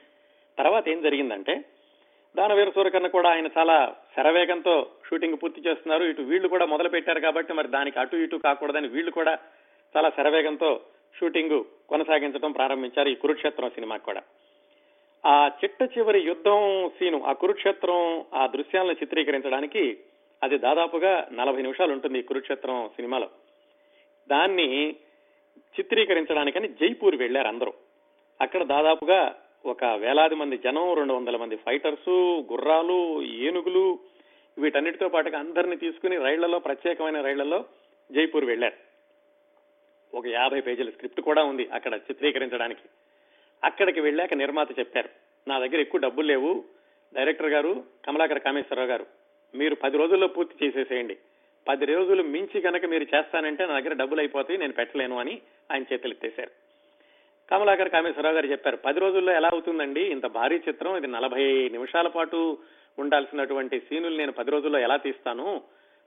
[0.57, 1.65] తర్వాత ఏం జరిగిందంటే
[2.37, 6.03] దానవీర సూరకర్ణ కూడా ఆయన చాలా శరవేగంతో షూటింగ్ పూర్తి చేస్తున్నారు.
[6.03, 9.37] ఇటు వీళ్ళు కూడా మొదలు పెట్టారు కాబట్టి మరి దానికి అటు ఇటు కాకూడదని వీళ్ళు కూడా
[9.97, 10.81] చాలా శరవేగంతో
[11.19, 14.21] షూటింగ్ కొనసాగించడం ప్రారంభించారు ఈ కురుక్షేత్రం సినిమా కూడా.
[15.25, 19.97] ఆ చిట్ట చివరి యుద్ధం సీను ఆ కురుక్షేత్రం ఆ దృశ్యాలను చిత్రీకరించడానికి
[20.43, 23.29] అది దాదాపుగా నలభై నిమిషాలు ఉంటుంది ఈ కురుక్షేత్రం సినిమాలో.
[24.29, 24.95] దాన్ని
[25.79, 27.73] చిత్రీకరించడానికని జైపూర్ వెళ్ళారు అందరూ.
[28.41, 29.35] అక్కడ దాదాపుగా
[29.65, 32.09] ఒక వేలాది మంది జనం రెండు వందల మంది ఫైటర్స్
[32.51, 33.99] గుర్రాలు ఏనుగులు
[34.57, 37.65] వీటన్నిటితో పాటుగా అందరిని తీసుకుని రైళ్ళలో ప్రత్యేకమైన రైళ్ళలో
[38.11, 38.75] జైపూర్ వెళ్ళారు
[40.13, 42.81] ఒక యాభై పేజీల స్క్రిప్ట్ కూడా ఉంది అక్కడ చిత్రీకరించడానికి.
[43.63, 45.09] అక్కడికి వెళ్ళాక నిర్మాత చెప్పారు
[45.47, 46.63] నా దగ్గర ఎక్కువ డబ్బులు లేవు.
[47.15, 49.05] డైరెక్టర్ గారు కమలాకర్ కామేశ్వరరావు గారు
[49.55, 51.17] మీరు పది రోజుల్లో పూర్తి చేసేసేయండి.
[51.67, 56.13] పది రోజులు మించి కనుక మీరు చేస్తానంటే నా దగ్గర డబ్బులు అయిపోతాయి నేను పెట్టలేను అని ఆయన చేతులు
[56.13, 56.66] ఎత్తేశారు
[57.51, 58.77] కమలాకర్ కామేశ్వరరావు గారు చెప్పారు.
[58.77, 60.01] పది రోజుల్లో ఎలా అవుతుందండి?
[60.01, 62.57] ఇంత భారీ చిత్రం ఇది నలభై నిమిషాల పాటు
[62.99, 65.61] ఉండాల్సినటువంటి సీనులు నేను పది రోజుల్లో ఎలా తీస్తాను?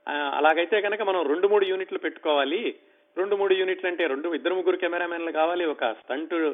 [0.09, 2.75] అలాగైతే కనుక మనం రెండు మూడు యూనిట్లు పెట్టుకోవాలి.
[3.17, 6.53] రెండు మూడు యూనిట్లు అంటే రెండు ఇద్దరు ముగ్గురు కెమెరామెన్లు కావాలి ఒక స్టంట్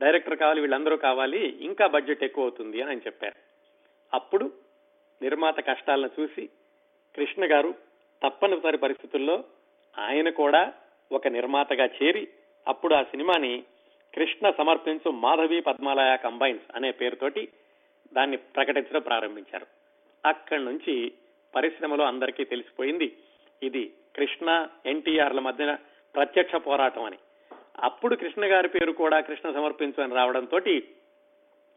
[0.00, 1.58] డైరెక్టర్ కావాలి వీళ్ళందరూ కావాలి.
[1.60, 3.34] ఇంకా బడ్జెట్ ఎక్కువ అవుతుంది అని ఆయన చెప్పారు.
[4.14, 4.52] అప్పుడు
[5.22, 6.46] నిర్మాత కష్టాలను చూసి
[7.16, 7.74] కృష్ణ గారు
[8.22, 9.44] తప్పనిసరి పరిస్థితుల్లో
[9.98, 10.72] ఆయన కూడా
[11.12, 12.28] ఒక నిర్మాతగా చేరి
[12.68, 13.62] అప్పుడు ఆ సినిమాని
[14.14, 17.48] కృష్ణ సమర్పించు మాధవి పద్మాలయ కంబైన్స్ అనే పేరుతోటి
[18.12, 19.66] దాన్ని ప్రకటించడం ప్రారంభించారు.
[20.26, 21.12] అక్కడి నుంచి
[21.54, 23.16] పరిశ్రమలో అందరికీ తెలిసిపోయింది
[23.62, 25.76] ఇది కృష్ణ ఎన్టీఆర్ల మధ్యన
[26.14, 27.18] ప్రత్యక్ష పోరాటం అని.
[27.82, 30.58] అప్పుడు కృష్ణ గారి పేరు కూడా కృష్ణ సమర్పించు అని రావడంతో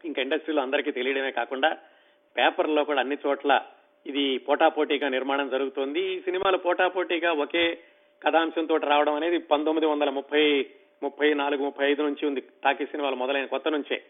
[0.04, 1.78] ఇంకా ఇండస్ట్రీలో అందరికీ తెలియడమే కాకుండా
[2.36, 3.62] పేపర్లో కూడా అన్ని చోట్ల
[4.06, 6.00] ఇది పోటాపోటీగా నిర్మాణం జరుగుతోంది.
[6.00, 7.78] ఈ సినిమాలు పోటాపోటీగా ఒకే
[8.22, 10.66] కథాంశంతో రావడం అనేది పంతొమ్మిది వందల ముప్పై
[11.02, 14.02] ముప్పై నాలుగు ముప్పై ఐదు నుంచి ఉంది టాకీ సినిమాలు మొదలైన కొత్త నుంచే.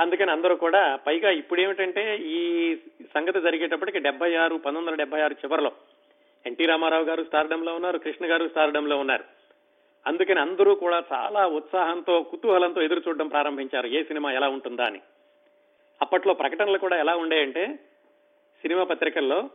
[0.00, 2.76] అందుకని అందరూ కూడా పైగా ఇప్పుడు ఏమిటంటే ఈ
[3.14, 5.72] సంగతి జరిగేటప్పటికి డెబ్బై ఆరు పంతొమ్మిది వందల డెబ్బై ఆరు చివరిలో
[6.46, 9.24] ఎన్టీ రామారావు గారు స్టార్డంలో ఉన్నారు కృష్ణ గారు స్టార్డంలో ఉన్నారు.
[10.06, 13.86] అందుకని అందరూ కూడా చాలా ఉత్సాహంతో కుతూహలంతో ఎదురు చూడడం ప్రారంభించారు.
[13.86, 15.00] ఏ సినిమా ఎలా ఉంటుందా అని.
[16.02, 17.66] అప్పట్లో ప్రకటనలు కూడా ఎలా ఉండేయంటే
[18.62, 19.50] సినిమా పత్రికల్లో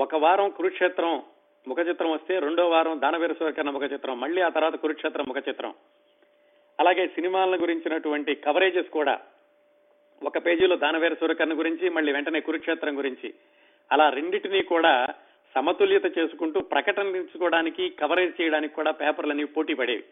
[0.00, 1.22] ఒక వారం కురుక్షేత్రం
[1.68, 5.74] ముఖ చిత్రం వస్తే రెండో వారం దానవీర సూరకర్ణ ముఖ చిత్రం మళ్ళీ ఆ తర్వాత కురుక్షేత్రం ముఖ చిత్రం
[6.80, 9.20] అలాగే సినిమాల గురించినటువంటి కవరేజెస్ కూడా.
[10.22, 13.34] ఒక పేజీలో దానవీర సూరకర్ణ గురించి మళ్ళీ వెంటనే కురుక్షేత్రం గురించి.
[13.92, 15.06] అలా రెండింటినీ కూడా
[15.54, 20.04] సమతుల్యత చేసుకుంటూ ప్రకటించుకోవడానికి కవరేజ్ చేయడానికి కూడా పేపర్లు అనేవి పోటీ పడేవి.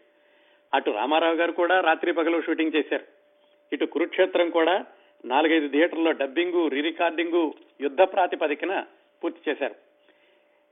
[0.73, 3.03] అటు రామారావు గారు కూడా రాత్రి పగలు షూటింగ్ చేశారు.
[3.73, 4.85] ఇటు కురుక్షేత్రం కూడా
[5.25, 8.85] నాలుగైదు థియేటర్లో డబ్బింగు రీ రికార్డింగు యుద్ధ ప్రాతిపదికన
[9.23, 9.86] పూర్తి చేశారు.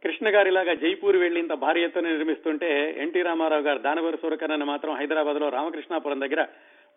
[0.05, 4.93] కృష్ణ గారు ఇలాగా జైపూర్ వెళ్ళి ఇంత భారీ ఎత్తున నిర్మిస్తుంటే ఎన్టీ రామారావు గారు దానవీర సూరకర్ణ మాత్రం
[4.93, 6.41] హైదరాబాద్లో రామకృష్ణాపురం దగ్గర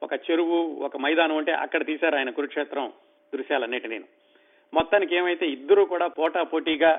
[0.03, 2.93] ఒక చెరువు ఒక మైదానం ఉంటే అక్కడ తీశారు ఆయన కురుక్షేత్రం
[3.33, 3.99] దృశ్యాలన్నిటి
[4.73, 6.93] మొత్తానికి ఏమైతే ఇద్దరు కూడా పోటా పోటీగా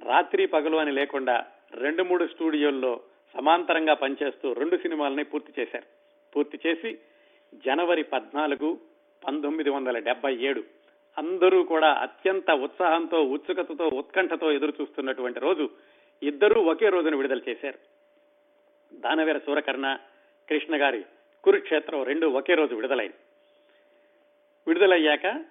[0.00, 1.36] రాత్రి పగలు అని లేకుండా
[1.74, 3.00] రెండు మూడు స్టూడియోల్లో
[3.34, 5.86] సమాంతరంగా పనిచేస్తూ రెండు సినిమాలని పూర్తి చేశారు.
[6.34, 6.98] పూర్తి చేసి
[7.64, 8.78] జనవరి పద్నాలుగు
[9.26, 10.62] పంతొమ్మిది వందల డెబ్బై ఏడు
[11.18, 15.70] అందరూ కూడా అత్యంత ఉత్సాహంతో ఉత్సుకతతో ఉత్కంఠతో ఎదురు చూస్తున్నటువంటి రోజు
[16.22, 17.78] ఇద్దరూ ఒకే రోజున విడుదల చేశారు.
[18.94, 19.98] దానవీర సూరకర్ణ
[20.48, 21.04] కృష్ణ గారి
[21.44, 23.14] కురుక్షేత్రం రెండు ఒకే రోజు విడుదలైంది.
[24.66, 25.44] విడుదలయ్యాక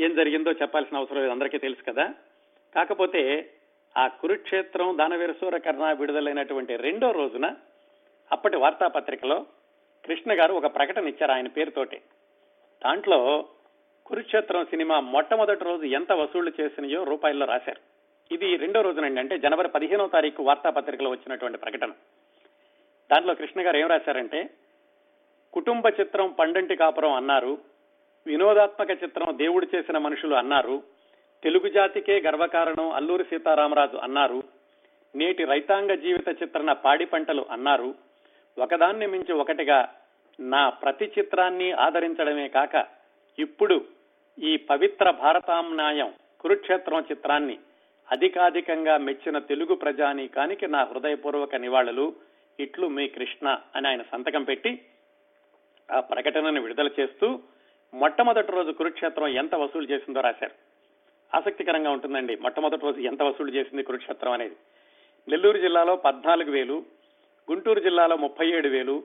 [0.00, 2.14] ఏం జరిగిందో చెప్పాల్సిన అవసరం లేదు అందరికీ తెలుసు కదా.
[2.74, 3.50] కాకపోతే
[3.96, 7.56] ఆ కురుక్షేత్రం దానవీర సూరకర్ణ విడుదలైనటువంటి రెండో రోజున
[8.32, 9.46] అప్పటి వార్తాపత్రికలో
[10.04, 11.96] కృష్ణ గారు ఒక ప్రకటన ఇచ్చారు ఆయన పేరుతోటి.
[12.84, 13.48] దాంట్లో
[14.10, 17.80] కురుక్షేత్రం సినిమా మొట్టమొదటి రోజు ఎంత వసూళ్ళు చేసినాయో రూపాయల్లో రాశారు.
[18.34, 21.92] ఇది రెండో రోజునండి అంటే జనవరి పదిహేనో తారీఖు వార్తాపత్రికలో వచ్చినటువంటి ప్రకటన.
[23.10, 24.50] దాంట్లో కృష్ణ గారు ఏం రాశారంటే
[25.52, 27.58] కుటుంబ చిత్రం పండంటి కాపురం అన్నారు
[28.26, 30.82] వినోదాత్మక చిత్రం దేవుడు చేసిన మనుషులు అన్నారు
[31.42, 34.42] తెలుగు జాతికే గర్వకారణం అల్లూరి సీతారామరాజు అన్నారు
[35.14, 37.94] నేటి రైతాంగ జీవిత చిత్రణ పాడి పంటలు అన్నారు
[38.58, 39.94] ఒకదాన్ని మించి ఒకటిగా
[40.40, 42.86] నా ప్రతి చిత్రాన్ని ఆదరించడమే కాక
[43.38, 43.99] ఇప్పుడు
[44.42, 47.58] ఈ పవిత్ర భారతాంనాయం కురుక్షేత్రం చిత్రాన్ని
[48.12, 52.14] అధికాధికంగా మెచ్చిన తెలుగు ప్రజానీకానికి నా హృదయపూర్వక నివాళులు.
[52.60, 54.82] ఇట్లు మీ కృష్ణ అని ఆయన సంతకం పెట్టి
[55.92, 57.38] ఆ ప్రకటనను విడుదల చేస్తూ
[57.94, 60.54] మొట్టమొదటి రోజు కురుక్షేత్రం ఎంత వసూలు చేసిందో రాశారు.
[61.36, 64.56] ఆసక్తికరంగా ఉంటుందండి మొట్టమొదటి రోజు ఎంత వసూలు చేసింది కురుక్షేత్రం అనేది.
[65.28, 66.84] నెల్లూరు జిల్లాలో పద్నాలుగు వేలు
[67.50, 69.02] గుంటూరు జిల్లాలో ముప్పై ఏడు వేలు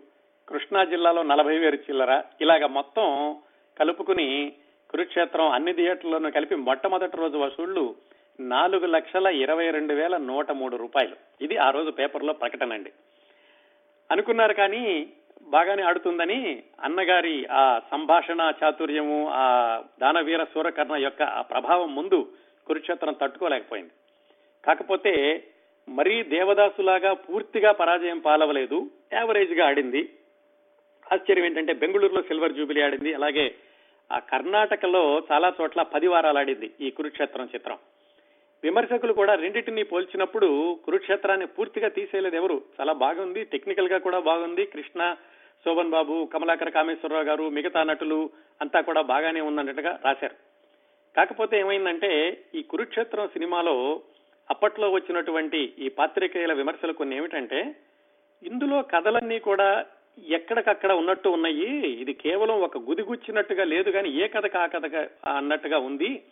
[0.50, 2.24] కృష్ణా జిల్లాలో నలభై వేలు చిల్లర.
[2.41, 3.36] ఇలాగ మొత్తం
[3.80, 4.54] కలుపుకుని
[4.95, 7.95] కురుక్షేత్రం అన్ని థియేటర్లను కలిపి మొట్టమొదటి రోజు వసూళ్ళు
[8.39, 11.15] నాలుగు లక్షల ఇరవై రెండు వేల నూట మూడు రూపాయలు.
[11.41, 12.91] ఇది ఆ రోజు పేపర్లో ప్రకటన అండి.
[14.12, 15.10] అనుకున్నారు కానీ
[15.41, 22.31] బాగానే ఆడుతుందని అన్నగారి ఆ సంభాషణ చాతుర్యము ఆ దానవీర సూరకర్ణ యొక్క ఆ ప్రభావం ముందు
[22.67, 23.91] కురుక్షేత్రం తట్టుకోలేకపోయింది.
[24.65, 25.43] కాకపోతే
[25.89, 30.10] మరీ దేవదాసులాగా పూర్తిగా పరాజయం పాలవలేదు యావరేజ్గా ఆడింది.
[31.13, 33.55] ఆశ్చర్యం ఏంటంటే బెంగళూరులో సిల్వర్ జూబిలీ ఆడింది అలాగే
[34.12, 37.78] ఆ కర్ణాటకలో చాలా చోట్ల పది వారాలు ఆడింది ఈ కురుక్షేత్రం చిత్రం.
[38.63, 42.62] విమర్శకులు కూడా రెండింటిని పోల్చినప్పుడు కురుక్షేత్రాన్ని పూర్తిగా తీసేయలేదు ఎవరు.
[42.80, 44.65] చాలా బాగుంది టెక్నికల్గా కూడా బాగుంది.
[44.65, 45.15] కృష్ణ
[45.65, 48.30] శోభన్ బాబు కమలాకర కామేశ్వరరావు గారు మిగతా నటులు
[48.62, 50.36] అంతా కూడా బాగానే ఉందన్నట్టుగా రాశారు.
[51.18, 54.02] కాకపోతే ఏమైందంటే ఈ కురుక్షేత్రం సినిమాలో
[54.50, 57.76] అప్పట్లో వచ్చినటువంటి ఈ పాత్రికేయుల విమర్శలు కొన్ని ఏమిటంటే
[58.44, 59.86] ఇందులో కథలన్నీ కూడా
[60.23, 61.88] ఎక్కడికక్కడ ఉన్నట్టు ఉన్నాయి.
[61.88, 64.95] ఇది కేవలం ఒక గుదిగుచ్చినట్టుగా లేదు కానీ ఏ కథ ఆ కథ
[65.28, 66.23] అన్నట్టుగా ఉంది.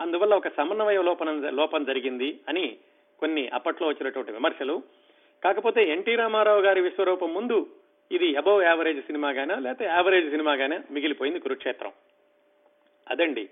[0.00, 2.76] అందువల్ల ఒక సమన్వయ లోపం లోపం జరిగింది అని
[3.20, 4.82] కొన్ని అప్పట్లో వచ్చినటువంటి విమర్శలు.
[5.44, 7.66] కాకపోతే ఎన్టీ రామారావు గారి విశ్వరూపం ముందు
[8.12, 11.92] ఇది అబౌవ్ యావరేజ్ సినిమాగానే లేకపోతే యావరేజ్ సినిమాగానే మిగిలిపోయింది కురుక్షేత్రం.
[13.10, 13.48] అదండి.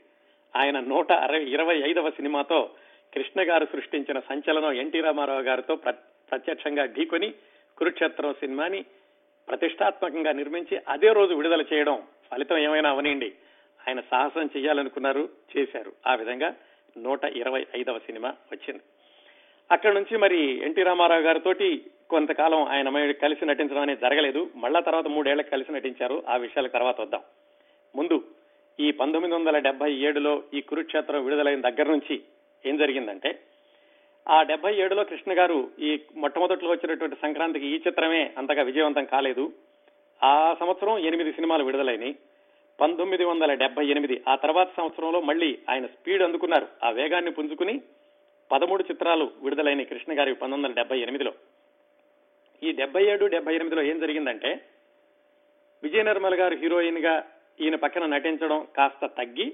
[0.56, 2.70] ఆయన నూట అరవై ఇరవై ఐదవ సినిమాతో
[3.14, 7.34] కృష్ణ గారు సృష్టించిన సంచలనం ఎన్టీ రామారావు గారితో ప్రత్యక్షంగా ఢీకొని
[7.78, 8.84] కురుక్షేత్రం సినిమాని
[9.48, 13.32] ప్రతిష్టాత్మకంగా నిర్మించి అదే రోజు విడుదల చేయడం ఫలితం ఏమైనా అవనండి
[13.88, 15.92] ఆయన సాహసం చేయాలనుకున్నారు చేశారు.
[16.06, 16.54] ఆ విధంగా
[16.98, 18.82] నూట ఇరవై ఐదవ సినిమా వచ్చింది.
[19.72, 21.54] అక్కడ నుంచి మరి ఎన్టీ రామారావు గారితో
[22.10, 24.50] కొంతకాలం ఆయన కలిసి నటించడం అనేది జరగలేదు.
[24.56, 26.22] మళ్ళా తర్వాత మూడేళ్ళకు కలిసి నటించారు.
[26.28, 27.20] ఆ విషయాల తర్వాత వద్దాం.
[27.96, 28.24] ముందు
[28.80, 32.22] ఈ పంతొమ్మిది వందల డెబ్బై ఏడులో ఈ కురుక్షేత్రం విడుదలైన దగ్గర నుంచి
[32.66, 33.38] ఏం జరిగిందంటే
[34.30, 39.52] ఆ డెబ్బై ఏడులో కృష్ణ గారు ఈ మొట్టమొదట్లో వచ్చినటువంటి సంక్రాంతికి ఈ చిత్రమే అంతగా విజయవంతం కాలేదు.
[40.24, 42.16] ఆ సంవత్సరం ఎనిమిది సినిమాలు విడుదలైనవి
[42.80, 46.66] పంతొమ్మిది వందల డెబ్బై ఎనిమిది ఆ తర్వాత సంవత్సరంలో మళ్ళీ ఆయన స్పీడ్ అందుకున్నారు.
[46.84, 47.80] ఆ వేగాన్ని పుంజుకుని
[48.52, 51.32] పదమూడు చిత్రాలు విడుదలైన కృష్ణ గారి పంతొమ్మిది వందల డెబ్బై ఎనిమిదిలో.
[52.62, 54.60] ఈ డెబ్బై ఏడు డెబ్బై ఎనిమిదిలో ఏం జరిగిందంటే
[55.82, 57.24] విజయ నిర్మల్ గారు హీరోయిన్గా
[57.60, 59.52] ఈయన పక్కన నటించడం కాస్త తగ్గి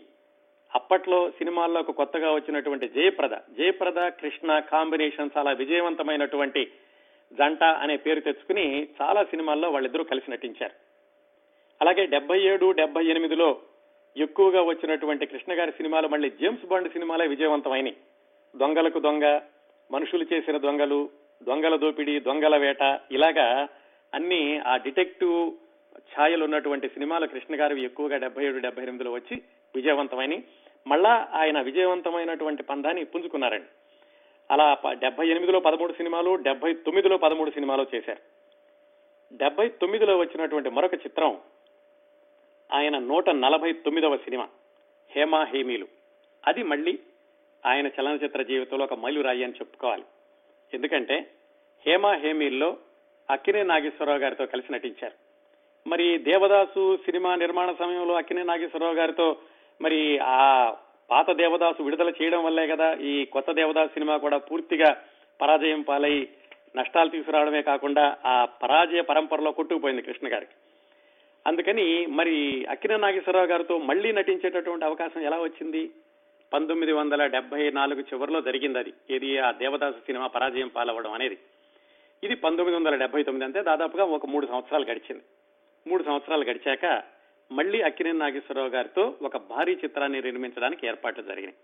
[0.75, 6.63] అప్పట్లో సినిమాల్లోకి కొత్తగా వచ్చినటువంటి జయప్రద జయప్రద కృష్ణ కాంబినేషన్ చాలా విజయవంతమైనటువంటి
[7.33, 10.75] జంట అనే పేరు తెచ్చుకుని చాలా సినిమాల్లో వాళ్ళిద్దరూ కలిసి నటించారు.
[11.81, 13.49] అలాగే డెబ్బై ఏడు డెబ్బై ఎనిమిదిలో
[14.17, 17.95] ఎక్కువగా వచ్చినటువంటి కృష్ణ గారి సినిమాలు మళ్ళీ జేమ్స్ బాండ్ సినిమాలే విజయవంతమైనవి
[18.55, 19.27] దొంగలకు దొంగ
[19.91, 21.01] మనుషులు చేసిన దొంగలు
[21.43, 22.83] దొంగల దోపిడీ దొంగల వేట
[23.13, 23.47] ఇలాగా
[24.13, 25.39] అన్ని ఆ డిటెక్టివ్
[26.15, 29.37] ఛాయలు ఉన్నటువంటి సినిమాలు కృష్ణ గారు ఎక్కువగా డెబ్బై ఏడు డెబ్బై ఎనిమిదిలో వచ్చి
[29.75, 30.39] విజయవంతమైనవి
[30.87, 33.67] మళ్ళా ఆయన విజయవంతమైనటువంటి పందాన్ని పుంజుకున్నారండి.
[34.51, 38.19] అలా డెబ్బై ఎనిమిదిలో పదమూడు సినిమాలు డెబ్బై తొమ్మిదిలో పదమూడు సినిమాలు చేశారు.
[39.37, 41.41] డెబ్బై తొమ్మిదిలో వచ్చినటువంటి మరొక చిత్రం
[42.73, 44.49] ఆయన నూట నలభై తొమ్మిదవ సినిమా
[45.11, 45.89] హేమా హేమీలు
[46.47, 46.99] అది మళ్ళీ
[47.67, 50.05] ఆయన చలనచిత్ర జీవితంలో ఒక మైలురాయి అని చెప్పుకోవాలి.
[50.75, 51.31] ఎందుకంటే
[51.87, 52.77] హేమా హేమీల్లో
[53.31, 55.13] అక్కినే నాగేశ్వరరావు గారితో కలిసి నటించారు.
[55.89, 59.37] మరి దేవదాసు సినిమా నిర్మాణ సమయంలో అక్కినే నాగేశ్వరరావు గారితో
[59.81, 60.73] మరి ఆ
[61.11, 65.03] పాత దేవదాసు విడుదల చేయడం వల్లే కదా ఈ కొత్త దేవదాసు సినిమా కూడా పూర్తిగా
[65.41, 66.29] పరాజయం పాలై
[66.77, 70.53] నష్టాలు తీసుకురావడమే కాకుండా ఆ పరాజయ పరంపరలో కొట్టుకుపోయింది కృష్ణ గారికి.
[71.47, 75.91] అందుకని మరి అక్కిన నాగేశ్వరరావు గారితో మళ్ళీ నటించేటటువంటి అవకాశం ఎలా వచ్చింది?
[76.53, 78.93] పంతొమ్మిది వందల డెబ్బై నాలుగు చివరిలో జరిగింది అది.
[79.11, 79.39] ఏది?
[79.39, 81.39] ఆ దేవదాసు సినిమా పరాజయం పాలవడం అనేది.
[82.25, 85.23] ఇది పంతొమ్మిది వందల డెబ్బై తొమ్మిది అంటే దాదాపుగా ఒక మూడు సంవత్సరాలు గడిచింది.
[85.87, 87.03] మూడు సంవత్సరాలు గడిచాక
[87.51, 91.57] మళ్ళీ అక్కినేని నాగేశ్వరరావు గారితో ఒక భారీ చిత్రాన్ని నిర్మించడానికి ఏర్పాట్లు జరిగినాయి.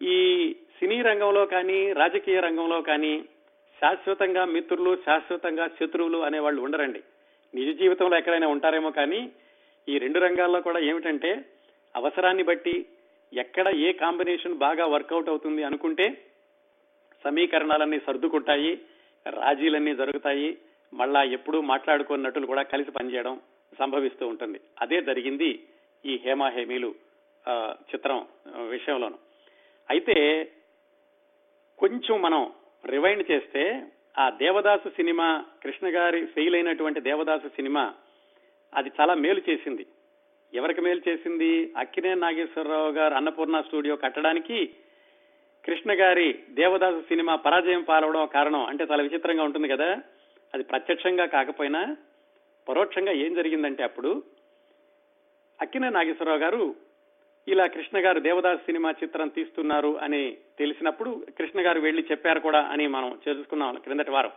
[0.00, 3.24] ఈ సినీ రంగంలో కానీ రాజకీయ రంగంలో కానీ
[3.82, 7.00] శాశ్వతంగా మిత్రులు శాశ్వతంగా శత్రువులు అనేవాళ్ళు ఉండరండి.
[7.54, 9.32] నిజ జీవితంలో ఎక్కడైనా ఉంటారేమో కానీ
[9.88, 11.44] ఈ రెండు రంగాల్లో కూడా ఏమిటంటే
[11.96, 12.86] అవసరాన్ని బట్టి
[13.32, 16.06] ఎక్కడ ఏ కాంబినేషన్ బాగా వర్కౌట్ అవుతుంది అనుకుంటే
[17.24, 18.80] సమీకరణాలన్నీ సర్దుకుంటాయి
[19.26, 20.58] రాజీలన్నీ జరుగుతాయి
[20.94, 23.40] మళ్ళా ఎప్పుడూ మాట్లాడుకున్న నటులు కూడా కలిసి పనిచేయడం
[23.78, 24.60] సంభవిస్తూ ఉంటుంది.
[24.80, 25.50] అదే జరిగింది
[26.06, 26.94] ఈ హేమా హేమీలు
[27.90, 28.26] చిత్రం
[28.68, 29.18] విషయంలోను.
[29.90, 30.16] అయితే
[31.78, 32.52] కొంచెం మనం
[32.86, 33.62] రివైండ్ చేస్తే
[34.18, 37.94] ఆ దేవదాసు సినిమా కృష్ణ గారి ఫెయిల్ అయినటువంటి దేవదాసు సినిమా
[38.74, 39.86] అది చాలా మేలు చేసింది.
[40.54, 41.72] ఎవరికి మేలు చేసింది?
[41.76, 44.58] అక్కినే నాగేశ్వరరావు గారు అన్నపూర్ణ స్టూడియో కట్టడానికి
[45.64, 49.90] కృష్ణ గారి దేవదాసు సినిమా పరాజయం పాలవడం కారణం అంటే చాలా విచిత్రంగా ఉంటుంది కదా.
[50.54, 51.96] అది ప్రత్యక్షంగా కాకపోయినా
[52.68, 54.22] పరోక్షంగా ఏం జరిగిందంటే అప్పుడు
[55.60, 56.74] అక్కినే నాగేశ్వరరావు గారు
[57.48, 62.86] ఇలా కృష్ణ గారు దేవదాస్ సినిమా చిత్రం తీస్తున్నారు అని తెలిసినప్పుడు కృష్ణ గారు వెళ్ళి చెప్పారు కూడా అని
[62.86, 64.30] మనం తెలుసుకున్నాం క్రిందటి వారం.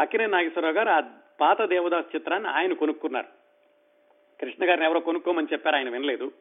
[0.00, 1.00] అక్కినే నాగేశ్వరరావు గారు ఆ
[1.40, 3.26] పాత దేవదాస్ చిత్రాన్ని ఆయన కొనుక్కున్నారు.
[4.40, 6.32] కృష్ణ గారిని ఎవరో కొనుక్కోమని చెప్పారు ఆయన వినలేదు.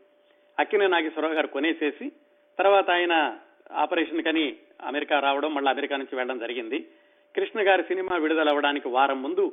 [0.60, 2.12] అక్కినే నాగేశ్వరరావు గారు కొనేసేసి
[2.58, 3.38] తర్వాత ఆయన
[3.72, 6.88] ఆపరేషన్ కని అమెరికా రావడం మళ్ళీ అమెరికా నుంచి వెళ్ళడం జరిగింది.
[7.36, 9.52] కృష్ణ గారి సినిమా విడుదలవ్వడానికి వారం ముందు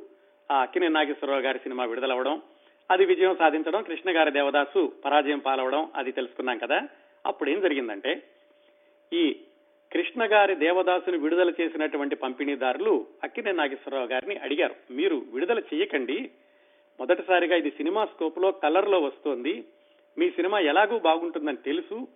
[0.51, 2.41] అక్కినే నాగేశ్వరరావు గారి సినిమా విడుదలవ్వడం
[2.91, 6.81] అది విజయం సాధించడం కృష్ణ గారి దేవదాసు పరాజయం పాలవడం అది తెలుసుకున్నాం కదా.
[7.25, 8.23] అప్పుడు ఏం జరిగిందంటే
[9.13, 9.35] ఈ
[9.91, 14.75] కృష్ణ గారి దేవదాసుని విడుదల చేసినటువంటి పంపిణీదారులు అక్కినే నాగేశ్వరరావు గారిని అడిగారు.
[14.91, 16.31] మీరు విడుదల చేయకండి
[16.99, 19.63] మొదటిసారిగా ఇది సినిమా స్కోప్లో కలర్లో వస్తోంది.
[20.17, 22.07] మీ సినిమా ఎలాగూ బాగుంటుందని తెలుసు.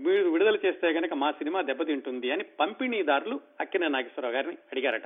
[0.00, 5.02] మీరు విడుదల చేస్తే గనక మా సినిమా దెబ్బతింటుంది అని పంపిణీదారులు అక్కినే నాగేశ్వరరావు గారిని అడిగారట.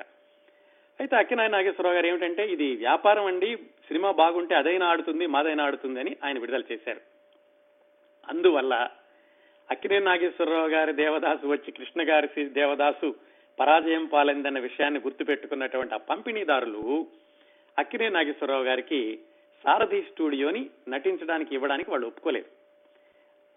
[1.01, 6.17] అయితే అక్కినాయ నాగేశ్వరరావు గారు ఏమిటంటే ఇది వ్యాపారం అండి సినిమా బాగుంటే అదైనా ఆడుతుంది మాదైనా ఆడుతుంది అని
[6.25, 7.01] ఆయన విడుదల చేశారు.
[8.29, 8.89] అందువల్ల
[9.71, 13.15] అక్కినేని నాగేశ్వరరావు గారి దేవదాసు వచ్చి కృష్ణ గారి దేవదాసు
[13.61, 17.07] పరాజయం పాలైందన్న విషయాన్ని గుర్తుపెట్టుకున్నటువంటి ఆ పంపిణీదారులు
[17.79, 19.19] అక్కినేని నాగేశ్వరరావు గారికి
[19.63, 22.47] సారథి స్టూడియోని నటించడానికి ఇవ్వడానికి వాళ్ళు ఒప్పుకోలేదు.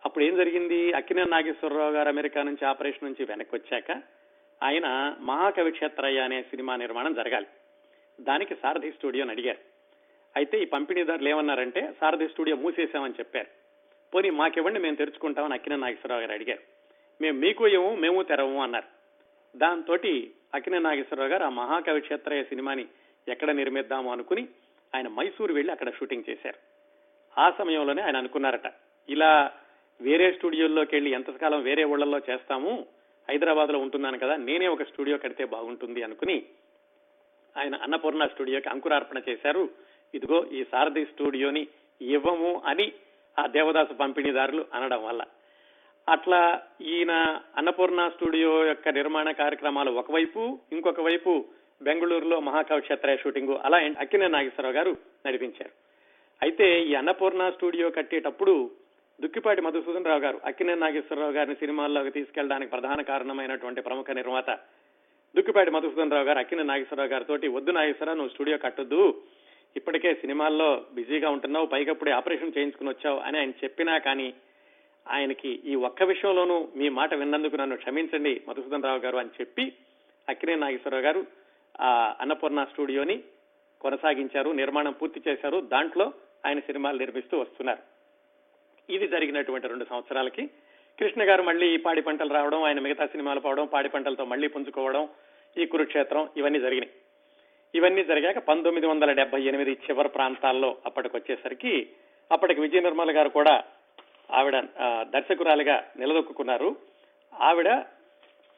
[0.06, 0.94] అప్పుడు ఏం జరిగింది?
[0.94, 3.92] అక్కినేని నాగేశ్వరరావు గారు అమెరికా నుంచి ఆపరేషన్ నుంచి వెనక్కి వచ్చాక
[4.64, 7.48] ఆయన మహాకవి క్షేత్రయ్య అనే సినిమా నిర్మాణం జరగాలి.
[8.22, 9.58] దానికి సారథి స్టూడియోని అడిగారు.
[10.36, 13.48] అయితే ఈ పంపిణీదారులు ఏమన్నారంటే సారథి స్టూడియో మూసేశామని చెప్పారు.
[14.14, 16.60] పోనీ మాకివ్వండి మేము తెరుచుకుంటామని అక్కిన నాగేశ్వరరావు గారు అడిగారు.
[17.22, 18.86] మేము మీకు ఏమో మేము తెరవము అన్నారు.
[19.58, 19.94] దాంతో
[20.56, 22.86] అక్కిన నాగేశ్వరరావు గారు ఆ మహాకవి క్షేత్రయ్య సినిమాని
[23.28, 24.48] ఎక్కడ నిర్మిద్దాము అనుకుని
[24.96, 26.76] ఆయన మైసూరు వెళ్ళి అక్కడ షూటింగ్ చేశారు.
[27.40, 28.74] ఆ సమయంలోనే ఆయన అనుకున్నారట
[29.10, 29.52] ఇలా
[30.02, 32.86] వేరే స్టూడియోల్లోకి వెళ్ళి ఎంతకాలం వేరే ఊళ్ళల్లో చేస్తాము
[33.30, 36.44] హైదరాబాద్లో ఉంటున్నాను కదా నేనే ఒక స్టూడియో కడితే బాగుంటుంది అనుకుని
[37.58, 39.70] ఆయన అన్నపూర్ణ స్టూడియోకి అంకురార్పణ చేశారు.
[40.14, 41.68] ఇదిగో ఈ సారథి స్టూడియోని
[42.02, 42.92] ఇవ్వము అని
[43.40, 45.24] ఆ దేవదాసు పంపిణీదారులు అనడం వల్ల.
[46.10, 51.46] అట్లా ఈయన అన్నపూర్ణ స్టూడియో యొక్క నిర్మాణ కార్యక్రమాలు ఒకవైపు ఇంకొక వైపు
[51.84, 55.72] బెంగళూరులో మహాకవి క్షేత్రయ షూటింగ్ అలా అక్కినే నాగేశ్వరరావు గారు నడిపించారు.
[56.42, 58.72] అయితే ఈ అన్నపూర్ణ స్టూడియో కట్టేటప్పుడు
[59.22, 64.50] దుక్కిపాటి మధుసూదన్ రావు గారు అక్కినే నాగేశ్వరరావు గారిని సినిమాల్లోకి తీసుకెళ్ళడానికి ప్రధాన కారణమైనటువంటి ప్రముఖ నిర్మాత.
[65.36, 69.24] దుక్కిపాటి మధుసూదన్ రావు గారు అక్కినే నాగేశ్వరరావు గారితో వద్దు నాగేశ్వరరావు నువ్వు స్టూడియో కట్టొద్దు.
[69.76, 71.66] ఇప్పటికే సినిమాల్లో బిజీగా ఉంటున్నావు.
[71.66, 74.34] పైగా ఇప్పుడే ఆపరేషన్ చేయించుకుని వచ్చావు అని ఆయన చెప్పినా కానీ
[75.08, 79.74] ఆయనకి ఈ ఒక్క విషయంలోనూ మీ మాట విన్నందుకు నన్ను క్షమించండి మధుసూదన్ రావు గారు అని చెప్పి
[80.30, 81.26] అక్కినే నాగేశ్వరరావు గారు
[81.82, 83.24] ఆ అన్నపూర్ణ స్టూడియోని
[83.82, 85.62] కొనసాగించారు నిర్మాణం పూర్తి చేశారు.
[85.62, 86.14] దాంట్లో
[86.46, 87.95] ఆయన సినిమాలు నిర్మిస్తూ వస్తున్నారు.
[88.90, 90.50] ఇది జరిగినటువంటి రెండు సంవత్సరాలకి.
[91.00, 95.10] కృష్ణ గారు మళ్ళీ ఈ పాడి పంటలు రావడం ఆయన మిగతా సినిమాలు పోవడం పాడి పంటలతో మళ్ళీ పుంజుకోవడం
[95.58, 96.92] ఈ కురుక్షేత్రం ఇవన్నీ జరిగినాయి.
[97.76, 101.90] ఇవన్నీ జరిగాక పంతొమ్మిది వందల డెబ్బై ఎనిమిది చివరి ప్రాంతాల్లో అప్పటికి వచ్చేసరికి
[102.32, 103.64] అప్పటికి విజయ నిర్మల గారు కూడా
[104.32, 104.60] ఆవిడ
[105.02, 106.76] దర్శకురాలిగా నిలదొక్కున్నారు
[107.34, 107.70] ఆవిడ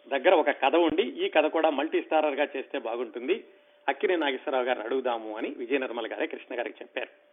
[0.07, 3.43] దగ్గర ఒక కథ ఉండి ఈ కథ కూడా మల్టీ స్టారర్గా చేస్తే బాగుంటుంది.
[3.89, 7.26] అక్కినే నాగేశ్వరరావు గారిని అడుగుదాము అని విజయ నిర్మల గారే కృష్ణ గారికి చెప్పారు.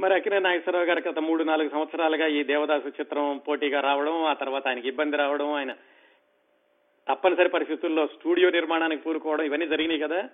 [0.00, 4.68] మరి అక్కినే నాగేశ్వరరావు గారు గత మూడు నాలుగు సంవత్సరాలుగా ఈ దేవదాసు చిత్రం పోటీగా రావడం ఆ తర్వాత
[4.68, 5.72] ఆయనకి ఇబ్బంది రావడం ఆయన
[7.08, 10.28] తప్పనిసరి పరిస్థితుల్లో స్టూడియో నిర్మాణానికి పూరుకోవడం ఇవన్నీ జరిగినాయి కదా.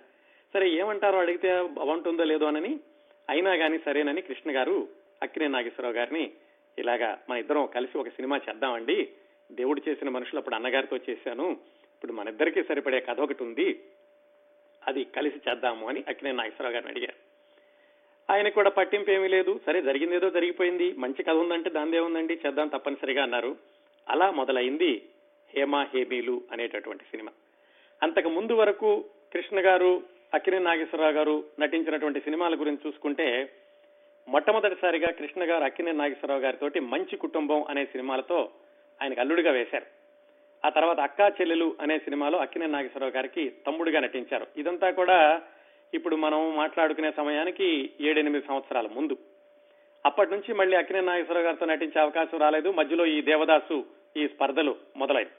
[0.53, 1.19] సరే ఏమంటారో?
[1.19, 2.79] అడిగితే బాగుంటుందో లేదో అని
[3.29, 4.87] అయినా కానీ సరేనని కృష్ణ గారు
[5.23, 6.31] అక్కినే నాగేశ్వరరావు గారిని
[6.79, 9.09] ఇలాగా మన ఇద్దరం కలిసి ఒక సినిమా చేద్దామండి.
[9.51, 11.51] దేవుడు చేసిన మనుషులు అప్పుడు అన్నగారితో చేశాను.
[11.95, 13.83] ఇప్పుడు మన ఇద్దరికీ సరిపడే కథ ఒకటి ఉంది.
[14.87, 17.26] అది కలిసి చేద్దాము అని అక్కినే నాగేశ్వరరావు గారిని అడిగారు.
[18.29, 19.59] ఆయన కూడా పట్టింపు ఏమీ లేదు.
[19.65, 20.93] సరే జరిగిందేదో జరిగిపోయింది.
[20.93, 22.33] మంచి కథ ఉందంటే దాందే ఉందండి.
[22.33, 23.55] చేద్దాం తప్పనిసరిగా అన్నారు.
[24.09, 25.01] అలా మొదలైంది
[25.55, 27.31] హేమా హేబీలు అనేటటువంటి సినిమా.
[28.03, 33.49] అంతకు ముందు వరకు కృష్ణ గారు అక్కినే నాగేశ్వరరావు గారు నటించినటువంటి సినిమాల గురించి చూసుకుంటే
[34.27, 38.49] మొట్టమొదటిసారిగా కృష్ణ గారు అక్కినే నాగేశ్వరరావు గారితో మంచి కుటుంబం అనే సినిమాలతో
[39.01, 39.85] ఆయనకు అల్లుడిగా వేశారు.
[40.65, 44.47] ఆ తర్వాత అక్కా చెల్లెలు అనే సినిమాలో అక్కినే నాగేశ్వరరావు గారికి తమ్ముడిగా నటించారు.
[44.57, 45.41] ఇదంతా కూడా
[45.93, 49.17] ఇప్పుడు మనం మాట్లాడుకునే సమయానికి ఏడెనిమిది సంవత్సరాల ముందు.
[50.05, 52.71] అప్పటి నుంచి మళ్ళీ అక్కినే నాగేశ్వరరావు గారితో నటించే అవకాశం రాలేదు.
[52.71, 53.85] మధ్యలో ఈ దేవదాసు
[54.17, 55.31] ఈ స్పర్ధలు మొదలైంది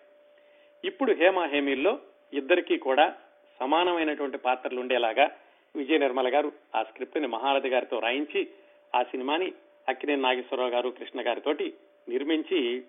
[0.85, 1.99] ఇప్పుడు హేమ హేమీల్లో
[2.33, 3.15] ఇద్దరికీ కూడా
[3.61, 5.31] సమానమైనటువంటి పాత్రలు ఉండేలాగా
[5.77, 8.49] విజయ నిర్మల గారు ఆ స్క్రిప్ట్ని మహారథి గారితో రాయించి
[8.95, 9.53] ఆ సినిమాని
[9.89, 11.75] అక్కినే నాగేశ్వరరావు గారు కృష్ణ గారితోటి
[12.09, 12.83] నిర్మించి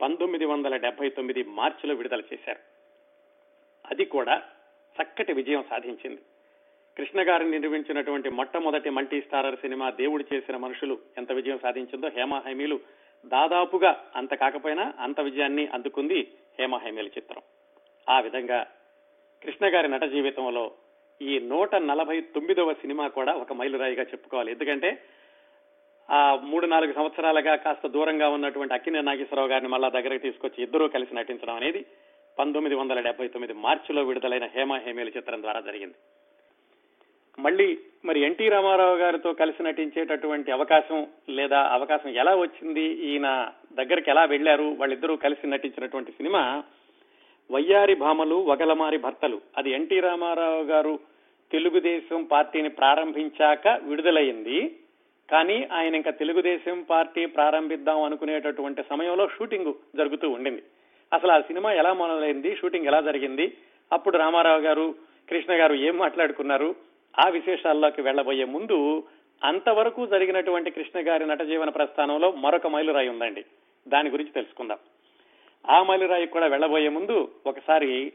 [0.00, 2.58] పంతొమ్మిది వందల డెబ్బై తొమ్మిది మార్చిలో విడుదల చేశారు.
[3.90, 4.42] అది కూడా
[5.02, 6.22] చక్కటి విజయం సాధించింది.
[6.96, 12.80] కృష్ణ గారు నిర్మించినటువంటి మొట్టమొదటి మల్టీ స్టారర్ సినిమా దేవుడు చేసిన మనుషులు ఎంత విజయం సాధించిందో హేమ హైమీలు
[13.26, 16.28] దాదాపుగా అంత కాకపోయినా అంత విజయాన్ని అందుకుంది
[16.58, 17.42] హేమ హైమీల చిత్రం.
[18.08, 18.66] ఆ విధంగా
[19.42, 20.72] కృష్ణ గారి నట జీవితంలో
[21.22, 24.52] ఈ నూట నలభై తొమ్మిదవ సినిమా కూడా ఒక మైలురాయిగా చెప్పుకోవాలి.
[24.52, 25.02] ఎందుకంటే
[26.10, 31.14] ఆ మూడు నాలుగు సంవత్సరాలుగా కాస్త దూరంగా ఉన్నటువంటి అక్కినే నాగేశ్వరరావు గారిని మళ్ళా దగ్గరకు తీసుకొచ్చి ఇద్దరూ కలిసి
[31.14, 31.86] నటించడం అనేది
[32.38, 35.94] పంతొమ్మిది వందల డెబ్బై తొమ్మిది మార్చిలో విడుదలైన హేమ హేమేలు చిత్రం ద్వారా జరిగింది.
[37.38, 42.80] మళ్ళీ మరి ఎన్టీ రామారావు గారితో కలిసి నటించేటటువంటి అవకాశం లేదా అవకాశం ఎలా వచ్చింది?
[42.80, 46.62] ఈయన దగ్గరికి ఎలా వెళ్ళారు వాళ్ళిద్దరూ కలిసి నటించినటువంటి సినిమా
[47.50, 49.40] వయ్యారి భామలు వగలమారి భర్తలు.
[49.56, 50.98] అది ఎన్టీ రామారావు గారు
[51.52, 54.76] తెలుగుదేశం పార్టీని ప్రారంభించాక విడుదలైంది
[55.30, 60.62] కానీ ఆయన ఇంకా తెలుగుదేశం పార్టీ ప్రారంభిద్దాం అనుకునేటటువంటి సమయంలో షూటింగ్ జరుగుతూ ఉండింది.
[61.12, 62.56] అసలు ఆ సినిమా ఎలా మొదలైంది?
[62.56, 63.52] షూటింగ్ ఎలా జరిగింది?
[63.92, 64.94] అప్పుడు రామారావు గారు
[65.28, 66.91] కృష్ణ గారు ఏం మాట్లాడుకున్నారు?
[67.18, 69.02] ఆ విశేషాల్లోకి వెళ్ళబోయే ముందు
[69.44, 73.44] అంతవరకు జరిగినటువంటి కృష్ణ గారి నట జీవన ప్రస్థానంలో మరొక మైలురాయి ఉందండి.
[73.88, 74.78] దాని గురించి తెలుసుకుందాం.
[75.70, 78.12] ఆ మైలురాయి కూడా వెళ్ళబోయే ముందు ఒకసారి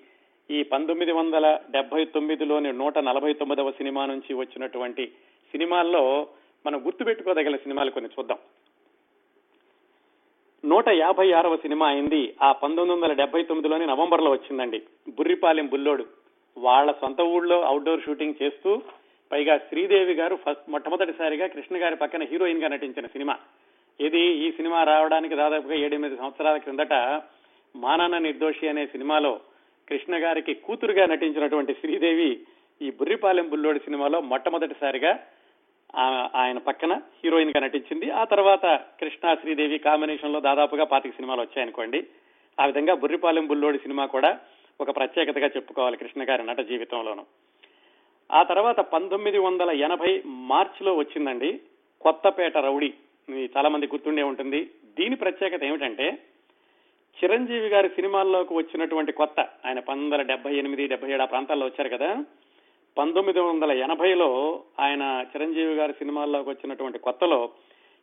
[0.51, 5.07] ఈ పంతొమ్మిది వందల డెబ్బై తొమ్మిదిలోని నూట నలభై తొమ్మిదవ సినిమా నుంచి వచ్చినటువంటి
[5.51, 6.27] సినిమాల్లో
[6.65, 8.37] మనం గుర్తుపెట్టుకోదగిన సినిమాలు కొన్ని చూద్దాం.
[10.65, 12.35] నూట యాభై ఆరవ సినిమా అయింది.
[12.41, 14.81] ఆ పంతొమ్మిది వందల డెబ్బై తొమ్మిదిలోని నవంబర్లో వచ్చిందండి.
[15.09, 16.26] బుర్రిపాలెం బుల్లోడు.
[16.57, 18.81] వాళ్ళ సొంత ఊళ్ళో అవుట్డోర్ షూటింగ్ చేస్తూ
[19.31, 23.37] పైగా శ్రీదేవి గారు ఫస్ట్ మొట్టమొదటిసారిగా కృష్ణ గారి పక్కన హీరోయిన్గా నటించిన సినిమా.
[23.99, 26.93] ఇది ఈ సినిమా రావడానికి దాదాపుగా ఏడెనిమిది సంవత్సరాల క్రిందట
[27.75, 29.39] మానాన్న నిర్దోషి అనే సినిమాలో
[29.89, 32.39] కృష్ణ గారికి కూతురుగా నటించినటువంటి శ్రీదేవి
[32.81, 35.19] ఈ బుర్రిపాలెం బుల్లోడి సినిమాలో మొట్టమొదటిసారిగా
[35.95, 38.11] ఆ- ఆయన పక్కన హీరోయిన్గా నటించింది.
[38.11, 42.07] ఆ తర్వాత కృష్ణ శ్రీదేవి కాంబినేషన్లో దాదాపుగా పాతిక సినిమాలు వచ్చాయనుకోండి.
[42.61, 44.39] ఆ విధంగా బుర్రిపాలెం బుల్లోడి సినిమా కూడా
[44.81, 47.25] ఒక ప్రత్యేకతగా చెప్పుకోవాలి కృష్ణ గారి నట జీవితంలోను.
[48.31, 51.59] ఆ తర్వాత పంతొమ్మిది వందల ఎనభై మార్చిలో వచ్చిందండి
[52.01, 52.93] కొత్తపేట రౌడీ.
[53.57, 54.69] చాలా మంది గుర్తుండే ఉంటుంది.
[54.99, 56.17] దీని ప్రత్యేకత ఏమిటంటే
[57.23, 61.97] చిరంజీవి గారి సినిమాల్లోకి వచ్చినటువంటి కొత్త ఆయన పంతొమ్మిది వందల డెబ్బై ఎనిమిది డెబ్బై ఏడు ఆ ప్రాంతాల్లో వచ్చారు
[61.97, 62.25] కదా.
[62.97, 67.49] పంతొమ్మిది వందల ఎనభైలో ఆయన చిరంజీవి గారి సినిమాల్లోకి వచ్చినటువంటి కొత్తలో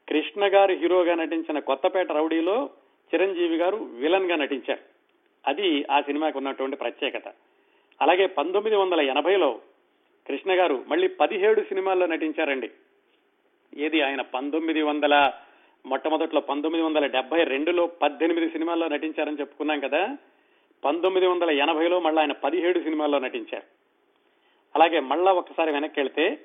[0.09, 2.71] కృష్ణ గారు హీరోగా నటించిన కొత్తపేట రౌడీలో
[3.15, 4.94] చిరంజీవి గారు విలన్గా నటించారు.
[5.47, 7.29] అది ఆ సినిమాకి ఉన్నటువంటి ప్రత్యేకత.
[8.03, 9.61] అలాగే పంతొమ్మిది వందల ఎనభైలో
[10.29, 12.71] కృష్ణ గారు మళ్ళీ పదిహేడు సినిమాల్లో నటించారండి.
[13.77, 15.33] ఏది ఆయన పంతొమ్మిది వందల
[15.87, 20.17] మొట్టమొదట్లో పంతొమ్మిది వందల డెబ్బై రెండులో పద్దెనిమిది సినిమాల్లో నటించారని చెప్పుకున్నాం కదా.
[20.85, 23.63] పంతొమ్మిది వందల ఎనభైలో మళ్ళీ ఆయన పదిహేడు సినిమాల్లో నటించారు.
[24.75, 26.41] అలాగే మళ్ళా ఒకసారి వెనక్కి వెళ్తే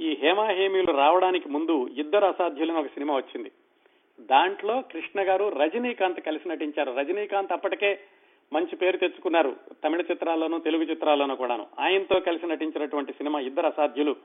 [0.00, 3.52] ఈ హేమాహేమీలు రావడానికి ముందు ఇద్దరు అసాధ్యులని ఒక సినిమా వచ్చింది.
[4.20, 6.92] దాంట్లో కృష్ణ గారు రజనీకాంత్ కలిసి నటించారు.
[6.92, 8.00] రజనీకాంత్ అప్పటికే
[8.54, 9.56] మంచి పేరు తెచ్చుకున్నారు.
[9.84, 11.66] తమిళ చిత్రాల్లోనూ తెలుగు చిత్రాల్లోనూ కూడాను.
[11.78, 14.16] ఆయనతో కలిసి నటించినటువంటి సినిమా ఇద్దరు అసాధ్యులు.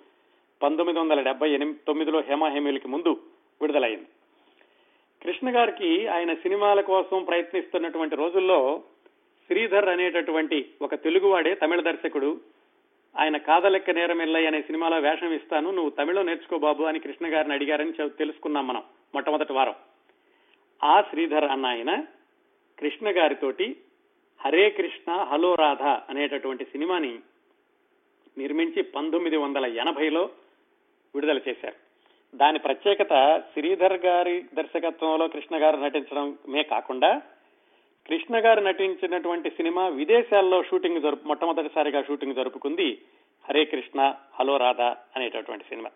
[0.64, 3.10] పంతొమ్మిది వందల డెబ్బై ఎనిమిది తొమ్మిదిలో హేమాహేమీలకి ముందు
[3.62, 4.06] విడుదలైంది.
[5.24, 8.84] కృష్ణ గారికి ఆయన సినిమాల కోసం ప్రయత్నిస్తున్నటువంటి రోజుల్లో
[9.48, 12.42] శ్రీధర్ అనేటటువంటి ఒక తెలుగువాడే తమిళ దర్శకుడు.
[13.20, 15.72] ఆయన కాదలెక్క నేరమెల్లయ్య అనే సినిమాలో వేషం ఇస్తాను.
[15.72, 19.74] నువ్వు తమిళం నేర్చుకో బాబు అని కృష్ణ గారిని అడిగారని తెలుసుకున్నాం మనం మొట్టమొదటి వారం.
[20.84, 22.04] ఆ శ్రీధర్ అన్న ఆయన
[22.80, 23.76] కృష్ణ గారితోటి
[24.46, 27.20] హరే కృష్ణ హలో రాధ అనేటటువంటి సినిమాని
[28.38, 30.30] నిర్మించి పంతొమ్మిది వందల ఎనభైలో
[31.16, 31.76] విడుదల చేశారు.
[32.36, 37.22] దాని ప్రత్యేకత శ్రీధర్ గారి దర్శకత్వంలో కృష్ణ గారు నటించడమే కాకుండా
[38.08, 43.02] కృష్ణ గారు నటించినటువంటి సినిమా విదేశాల్లో షూటింగ్ జరుపు మొట్టమొదటిసారిగా షూటింగ్ జరుపుకుంది
[43.50, 45.92] హరే కృష్ణ హలో రాధ అనేటటువంటి సినిమా.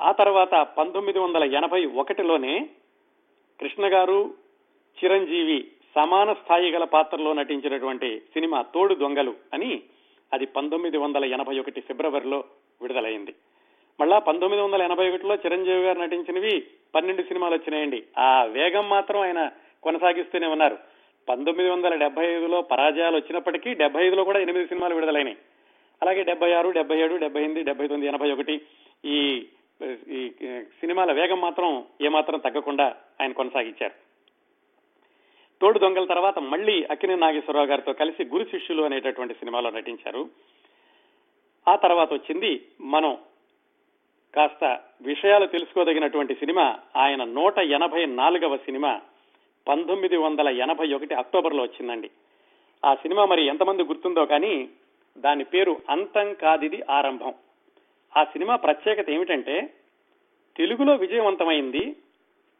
[0.00, 2.68] ఆ తర్వాత పంతొమ్మిది వందల ఎనభై ఒకటిలోనే
[3.60, 4.34] కృష్ణ గారు
[5.04, 9.82] చిరంజీవి సమాన స్థాయి గల పాత్రలో నటించినటువంటి సినిమా తోడు దొంగలు అని
[10.32, 12.44] అది పంతొమ్మిది వందల ఎనభై ఒకటి ఫిబ్రవరిలో
[12.82, 13.34] విడుదలైంది.
[14.00, 18.04] మళ్ళా పంతొమ్మిది వందల ఎనభై ఒకటిలో చిరంజీవి గారు నటించినవి పన్నెండు సినిమాలు వచ్చినాయండి.
[18.18, 19.50] ఆ వేగం మాత్రం ఆయన
[19.82, 20.78] కొనసాగిస్తూనే ఉన్నారు.
[21.28, 25.36] పంతొమ్మిది వందల డెబ్బై ఐదులో పరాజయాలు వచ్చినప్పటికీ డెబ్బై ఐదులో కూడా ఎనిమిది సినిమాలు విడుదలైనాయి.
[26.02, 28.60] అలాగే డెబ్బై ఆరు డెబ్బై ఏడు డెబ్బై ఎనిమిది డెబ్బై తొమ్మిది ఎనభై ఒకటి
[29.04, 29.46] ఈ
[30.08, 30.30] ఈ
[30.80, 34.09] సినిమాల వేగం మాత్రం ఏమాత్రం తగ్గకుండా ఆయన కొనసాగించారు.
[35.60, 40.28] తోడు దొంగల తర్వాత మళ్ళీ అక్కినే నాగేశ్వరరావు గారితో కలిసి గురు శిష్యులు అనేటటువంటి సినిమాలో నటించారు.
[41.68, 43.18] ఆ తర్వాత వచ్చింది మనం
[44.34, 49.00] కాస్త విషయాలు తెలుసుకోదగినటువంటి సినిమా ఆయన నూట ఎనభై నాలుగవ సినిమా
[49.68, 52.10] పంతొమ్మిది వందల ఎనభై ఒకటి అక్టోబర్లో వచ్చిందండి.
[52.84, 54.68] ఆ సినిమా మరి ఎంతమంది గుర్తుందో కానీ
[55.18, 57.34] దాని పేరు అంతం కాదిది ఆరంభం.
[58.16, 59.74] ఆ సినిమా ప్రత్యేకత ఏమిటంటే
[60.56, 61.96] తెలుగులో విజయవంతమైంది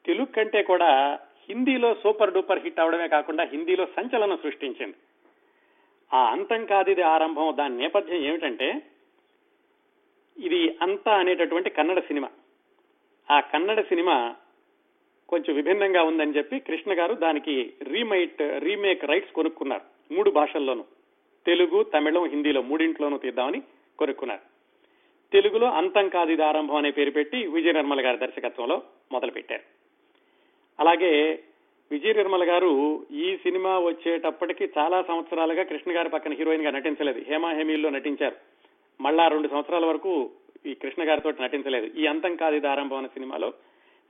[0.06, 1.18] తెలుగు కంటే కూడా
[1.50, 4.94] హిందీలో సూపర్ డూపర్ హిట్ అవడమే కాకుండా హిందీలో సంచలనం సృష్టించింది.
[6.12, 7.56] ఆ అంతం కాదిది ఆరంభం.
[7.58, 8.82] దాని నేపథ్యం ఏమిటంటే
[10.38, 12.28] ఇది అంత అనేటటువంటి కన్నడ సినిమా.
[13.30, 14.34] ఆ కన్నడ సినిమా
[15.28, 20.14] కొంచెం విభిన్నంగా ఉందని చెప్పి కృష్ణ గారు దానికి రీమైట్ రీమేక్ రైట్స్ కొనుక్కున్నారు.
[20.14, 20.84] మూడు భాషల్లోనూ.
[21.46, 23.62] తెలుగు తమిళం హిందీలో మూడింట్లోనూ తీద్దామని
[23.98, 24.40] కొనుక్కున్నారు.
[25.32, 28.82] తెలుగులో అంతం కాదిది ఆరంభం అనే పేరు పెట్టి విజయ నిర్మల గారి దర్శకత్వంలో
[29.12, 29.79] మొదలుపెట్టారు.
[30.80, 31.42] అలాగే
[31.90, 37.24] విజయ నిర్మల గారు ఈ సినిమా వచ్చేటప్పటికి చాలా సంవత్సరాలుగా కృష్ణ గారి పక్కన హీరోయిన్గా నటించలేదు.
[37.28, 38.36] హేమా హేమీల్లో నటించారు.
[39.00, 40.30] మళ్ళా రెండు సంవత్సరాల వరకు
[40.66, 41.86] ఈ కృష్ణ గారితో నటించలేదు.
[41.98, 43.52] ఈ అంతం కాదు ఇది ఆరంభం అనే సినిమాలో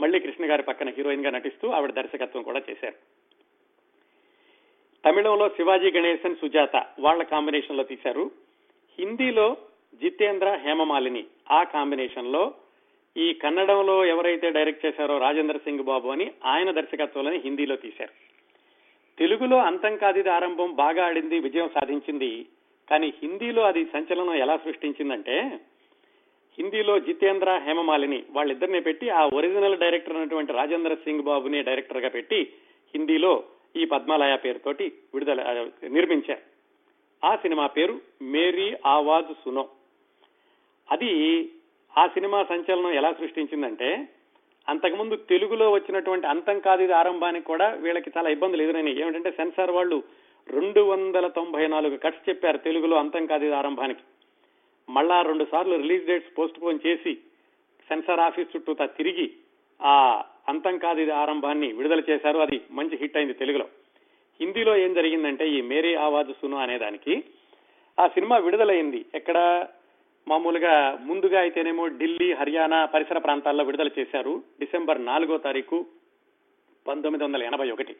[0.00, 2.94] మళ్ళీ కృష్ణ గారి పక్కన హీరోయిన్గా నటిస్తూ ఆవిడ దర్శకత్వం కూడా చేశారు.
[5.04, 8.30] తమిళంలో శివాజీ గణేశన్ సుజాత వాళ్ళ కాంబినేషన్లో తీశారు.
[8.98, 9.56] హిందీలో
[9.94, 12.54] జితేంద్ర హేమమాలిని ఆ కాంబినేషన్లో
[13.16, 18.12] ఈ కన్నడంలో ఎవరైతే డైరెక్ట్ చేశారో రాజేంద్ర సింగ్ బాబు అని ఆయన దర్శకత్వంలోని హిందీలో తీశారు.
[19.18, 22.46] తెలుగులో అంతం కాదిది ఆరంభం బాగా ఆడింది విజయం సాధించింది.
[22.90, 25.60] కానీ హిందీలో అది సంచలనం ఎలా సృష్టించిందంటే
[26.58, 32.52] హిందీలో జితేంద్ర హేమమాలిని వాళ్ళిద్దరిని పెట్టి ఆ ఒరిజినల్ డైరెక్టర్ అయినటువంటి రాజేంద్ర సింగ్ బాబుని డైరెక్టర్గా పెట్టి
[32.94, 33.44] హిందీలో
[33.76, 36.42] ఈ పద్మాలయ పేరుతోటి విడుదల నిర్మించారు.
[37.26, 39.68] ఆ సినిమా పేరు మేరీ ఆవాజ్ సునో.
[40.90, 41.42] అది
[41.98, 44.08] ఆ సినిమా సంచలనం ఎలా సృష్టించిందంటే
[44.68, 49.00] అంతకుముందు తెలుగులో వచ్చినటువంటి అంతం కాదు ఇది ఆరంభానికి కూడా వీళ్ళకి చాలా ఇబ్బందులు ఎదురైనాయి.
[49.00, 50.02] ఏమిటంటే సెన్సార్ వాళ్ళు
[50.50, 54.00] రెండు వందల తొంభై నాలుగు కట్స్ చెప్పారు తెలుగులో అంతం కాదు ఇది ఆరంభానికి.
[54.90, 57.14] మళ్ళా రెండు సార్లు రిలీజ్ డేట్స్ పోస్ట్ పోన్ చేసి
[57.88, 59.32] సెన్సార్ ఆఫీస్ చుట్టూ తిరిగి
[59.82, 62.38] ఆ అంతం కాదు ఇది ఆరంభాన్ని విడుదల చేశారు.
[62.38, 63.64] అది మంచి హిట్ అయింది తెలుగులో.
[64.40, 67.24] హిందీలో ఏం జరిగిందంటే ఈ మేరీ ఆవాజ్ సును అనేదానికి
[68.00, 69.04] ఆ సినిమా విడుదలైంది.
[69.14, 69.66] ఎక్కడ
[70.28, 74.42] మామూలుగా ముందుగా అయితేనేమో ఢిల్లీ హర్యానా పరిసర ప్రాంతాల్లో విడుదల చేశారు.
[74.60, 75.86] డిసెంబర్ నాలుగో తారీఖు
[76.88, 77.96] పంతొమ్మిది వందల ఎనభై ఒకటి.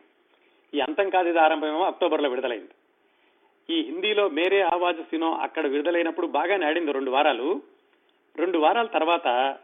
[0.74, 2.68] ఈ అంతం కాదు ఆరంభమేమో అక్టోబర్లో విడుదలైంది.
[3.74, 7.62] ఈ హిందీలో మేరే ఆవాజ్ సినో అక్కడ విడుదలైనప్పుడు బాగానే ఆడింది రెండు వారాలు.
[8.36, 9.56] రెండు వారాల తర్వాత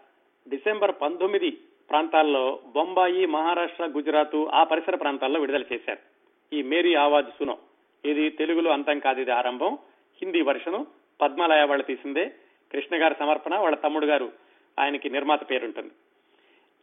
[0.49, 1.51] డిసెంబర్ పంతొమ్మిది
[1.91, 5.99] ప్రాంతాల్లో బొంబాయి మహారాష్ట్ర గుజరాత్ ఆ పరిసర ప్రాంతాల్లో విడుదల చేశారు.
[6.55, 7.59] ఈ మేరీ ఆవాజ్ సునో.
[8.05, 9.79] ఇది తెలుగులో అంతం కాదు ఇది ఆరంభం.
[10.23, 10.87] హిందీ వర్షను
[11.21, 12.33] పద్మాలయ వాళ్ళు తీసిందే.
[12.77, 14.33] కృష్ణ గారి సమర్పణ వాళ్ళ తమ్ముడు గారు
[14.79, 15.93] ఆయనకి నిర్మాత పేరుంటుంది.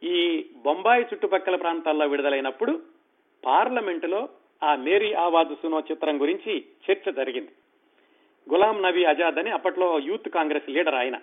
[0.02, 2.82] ఈ బొంబాయి చుట్టుపక్కల ప్రాంతాల్లో విడుదలైనప్పుడు
[3.44, 4.28] పార్లమెంటులో
[4.62, 6.52] ఆ మేరీ ఆవాజ్ సునో చిత్రం గురించి
[6.84, 7.52] చర్చ జరిగింది.
[8.52, 11.16] గులాం నబీ ఆజాద్ అని అప్పట్లో యూత్ కాంగ్రెస్ లీడర్ ఆయన.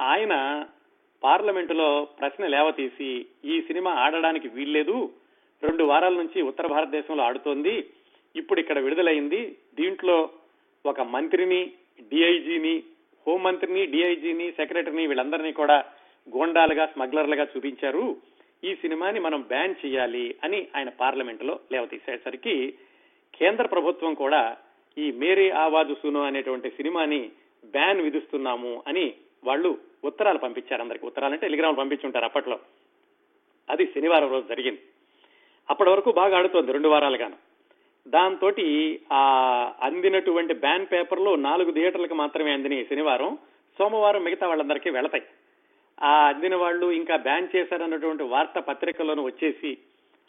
[0.00, 0.64] ఆయన
[1.22, 5.14] పార్లమెంటులో ప్రశ్న లేవతీసి ఈ సినిమా ఆడడానికి వీల్లేదు
[5.62, 7.74] రెండు వారాల నుంచి ఉత్తర భారతదేశంలో ఆడుతోంది
[8.36, 10.30] ఇప్పుడు ఇక్కడ విడుదలైంది దీంట్లో
[10.86, 11.60] ఒక మంత్రిని
[12.00, 12.74] డిఐజీని
[13.26, 15.84] హోంమంత్రిని డిఐజీని సెక్రటరీని వీళ్ళందరినీ కూడా
[16.36, 18.16] గోండాలుగా స్మగ్లర్లుగా చూపించారు.
[18.64, 22.74] ఈ సినిమాని మనం బ్యాన్ చేయాలి అని ఆయన పార్లమెంటులో లేవతీసేసరికి
[23.34, 24.56] కేంద్ర ప్రభుత్వం కూడా
[24.98, 27.30] ఈ మేరీ ఆవాజు సును అనేటువంటి సినిమాని
[27.64, 29.14] బ్యాన్ విధిస్తున్నాము అని
[29.44, 31.06] వాళ్ళు ఉత్తరాలు పంపించారు అందరికి.
[31.06, 32.58] ఉత్తరాలంటే టెలిగ్రామ్ పంపించుంటారు అప్పట్లో.
[33.70, 34.80] అది శనివారం రోజు జరిగింది.
[35.70, 37.49] అప్పటి వరకు బాగా ఆడుతోంది రెండు వారాలుగాను.
[38.08, 38.52] దాంతో
[39.12, 39.22] ఆ
[39.82, 43.38] అందినటువంటి బ్యాన్ పేపర్లో నాలుగు థియేటర్లకు మాత్రమే అందినాయి శనివారం.
[43.78, 45.24] సోమవారం మిగతా వాళ్ళందరికీ వెళతాయి.
[46.02, 49.78] ఆ అందిన వాళ్ళు ఇంకా బ్యాన్ చేశారన్నటువంటి వార్త పత్రికల్లోనూ వచ్చేసి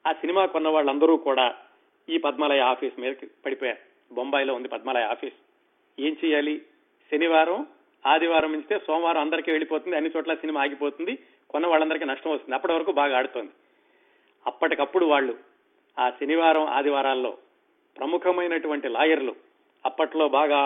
[0.07, 1.55] ఆ సినిమా కొన్న వాళ్ళందరూ కూడా
[2.09, 4.13] ఈ పద్మాలయ ఆఫీస్ మీదకి పడిపోయారు.
[4.13, 5.35] బొంబాయిలో ఉంది పద్మాలయ ఆఫీస్.
[5.99, 6.61] ఏం చేయాలి?
[7.11, 7.67] శనివారం
[8.07, 9.95] ఆదివారం ఇస్తే సోమవారం అందరికీ వెళ్ళిపోతుంది.
[9.95, 11.19] అన్ని చోట్ల సినిమా ఆగిపోతుంది.
[11.49, 12.55] కొన్న వాళ్ళందరికీ నష్టం వస్తుంది.
[12.55, 13.51] అప్పటి వరకు బాగా ఆడుతోంది.
[14.47, 15.37] అప్పటికప్పుడు వాళ్ళు
[15.99, 17.37] ఆ శనివారం ఆదివారాల్లో
[17.97, 19.33] ప్రముఖమైనటువంటి లాయర్లు.
[19.85, 20.59] అప్పట్లో బాగా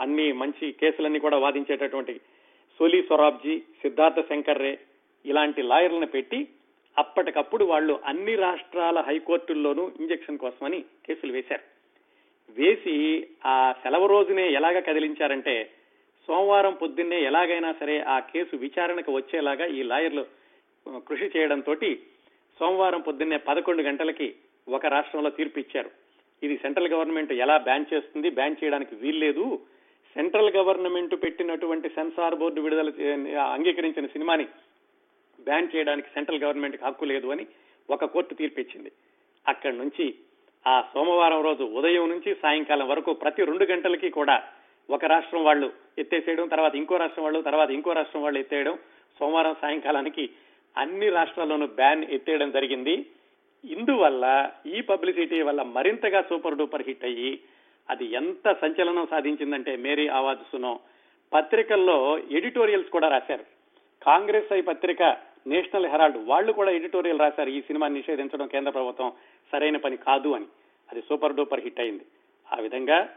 [0.00, 2.14] అన్ని మంచి కేసులన్నీ కూడా వాదించేటటువంటి
[2.80, 4.78] సోలీ సొరాబ్జీ సిద్ధార్థ శంకర్ రే
[5.24, 6.48] ఇలాంటి లాయర్లను పెట్టి
[6.98, 11.64] అప్పటికప్పుడు వాళ్ళు అన్ని రాష్ట్రాల హైకోర్టుల్లోనూ ఇంజెక్షన్ కోసమని కేసులు వేశారు.
[12.56, 12.94] వేసి
[13.46, 15.54] ఆ సెలవు రోజునే ఎలాగ కదిలించారంటే
[16.28, 20.24] సోమవారం పొద్దున్నే ఎలాగైనా సరే ఆ కేసు విచారణకు వచ్చేలాగా ఈ లాయర్లు
[21.06, 21.74] కృషి చేయడంతో
[22.60, 24.28] సోమవారం పొద్దున్నే పదకొండు గంటలకి
[24.68, 25.90] ఒక రాష్ట్రంలో తీర్పు ఇచ్చారు
[26.42, 29.46] ఇది సెంట్రల్ గవర్నమెంట్ ఎలా బ్యాన్ చేస్తుంది బ్యాన్ చేయడానికి వీల్లేదు.
[30.16, 32.90] సెంట్రల్ గవర్నమెంట్ పెట్టినటువంటి సెన్సార్ బోర్డు విడుదల
[33.54, 34.46] అంగీకరించిన సినిమాని
[35.48, 37.44] బ్యాన్ చేయడానికి సెంట్రల్ గవర్నమెంట్కి హక్కు లేదు అని
[37.88, 38.90] ఒక కోర్టు తీర్పిచ్చింది.
[39.46, 40.06] అక్కడి నుంచి
[40.66, 44.36] ఆ సోమవారం రోజు ఉదయం నుంచి సాయంకాలం వరకు ప్రతి రెండు గంటలకి కూడా
[44.88, 45.68] ఒక రాష్ట్రం వాళ్ళు
[45.98, 48.74] ఎత్తేసేయడం తర్వాత ఇంకో రాష్ట్రం వాళ్ళు తర్వాత ఇంకో రాష్ట్రం వాళ్ళు ఎత్తేయడం
[49.18, 50.24] సోమవారం సాయంకాలానికి
[50.76, 52.96] అన్ని రాష్ట్రాల్లోనూ బ్యాన్ ఎత్తేయడం జరిగింది.
[53.64, 57.40] ఇందువల్ల ఈ పబ్లిసిటీ వల్ల మరింతగా సూపర్ డూపర్ హిట్ అయ్యి
[57.90, 60.80] అది ఎంత సంచలనం సాధించిందంటే మేరీ ఆవాజ్ సునో
[61.32, 63.44] పత్రికల్లో ఎడిటోరియల్స్ కూడా రాశారు.
[64.02, 65.02] కాంగ్రెస్ ఐ పత్రిక
[65.46, 67.48] నేషనల్ హెరాల్డ్ వాళ్ళు కూడా ఎడిటోరియల్ రాశారు.
[67.48, 69.12] ఈ సినిమా నిషేధించడం కేంద్ర ప్రభుత్వం
[69.52, 70.44] సరైన పని కాదు అని.
[70.92, 72.04] అది సూపర్ డూపర్ హిట్ అయింది.
[72.52, 73.08] ఆ విధంగా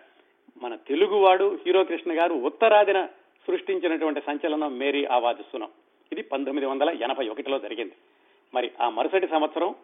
[0.62, 3.06] మన తెలుగువాడు హీరో కృష్ణ గారు ఉత్తరాదిన
[3.48, 5.70] సృష్టించినటువంటి సంచలనం మేరీ ఆవాజ్ సునం.
[6.12, 7.94] ఇది పంతొమ్మిది వందల ఎనభై ఒకటిలో జరిగింది.
[8.54, 9.76] మరి ఆ మరుసటి సంవత్సరం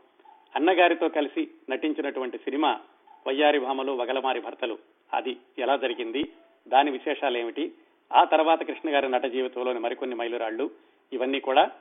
[0.55, 2.79] అన్నగారితో కలిసి నటించినటువంటి సినిమా
[3.27, 4.77] వయ్యారి భామలు వగలమారి భర్తలు.
[5.13, 6.31] అది ఎలా జరిగింది?
[6.67, 7.71] దాని విశేషాలు ఏమిటి
[8.13, 10.71] ఆ తర్వాత కృష్ణ గారి నట జీవితంలోని మరికొన్ని మైలురాళ్ళు
[11.13, 11.71] ఇవన్నీ కూడా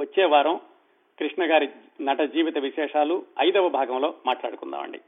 [0.00, 0.60] వచ్చే వారం
[1.18, 1.68] కృష్ణ గారి
[2.00, 5.00] నట జీవిత విశేషాలు ఐదవ భాగంలో మాట్లాడుకుందామండి.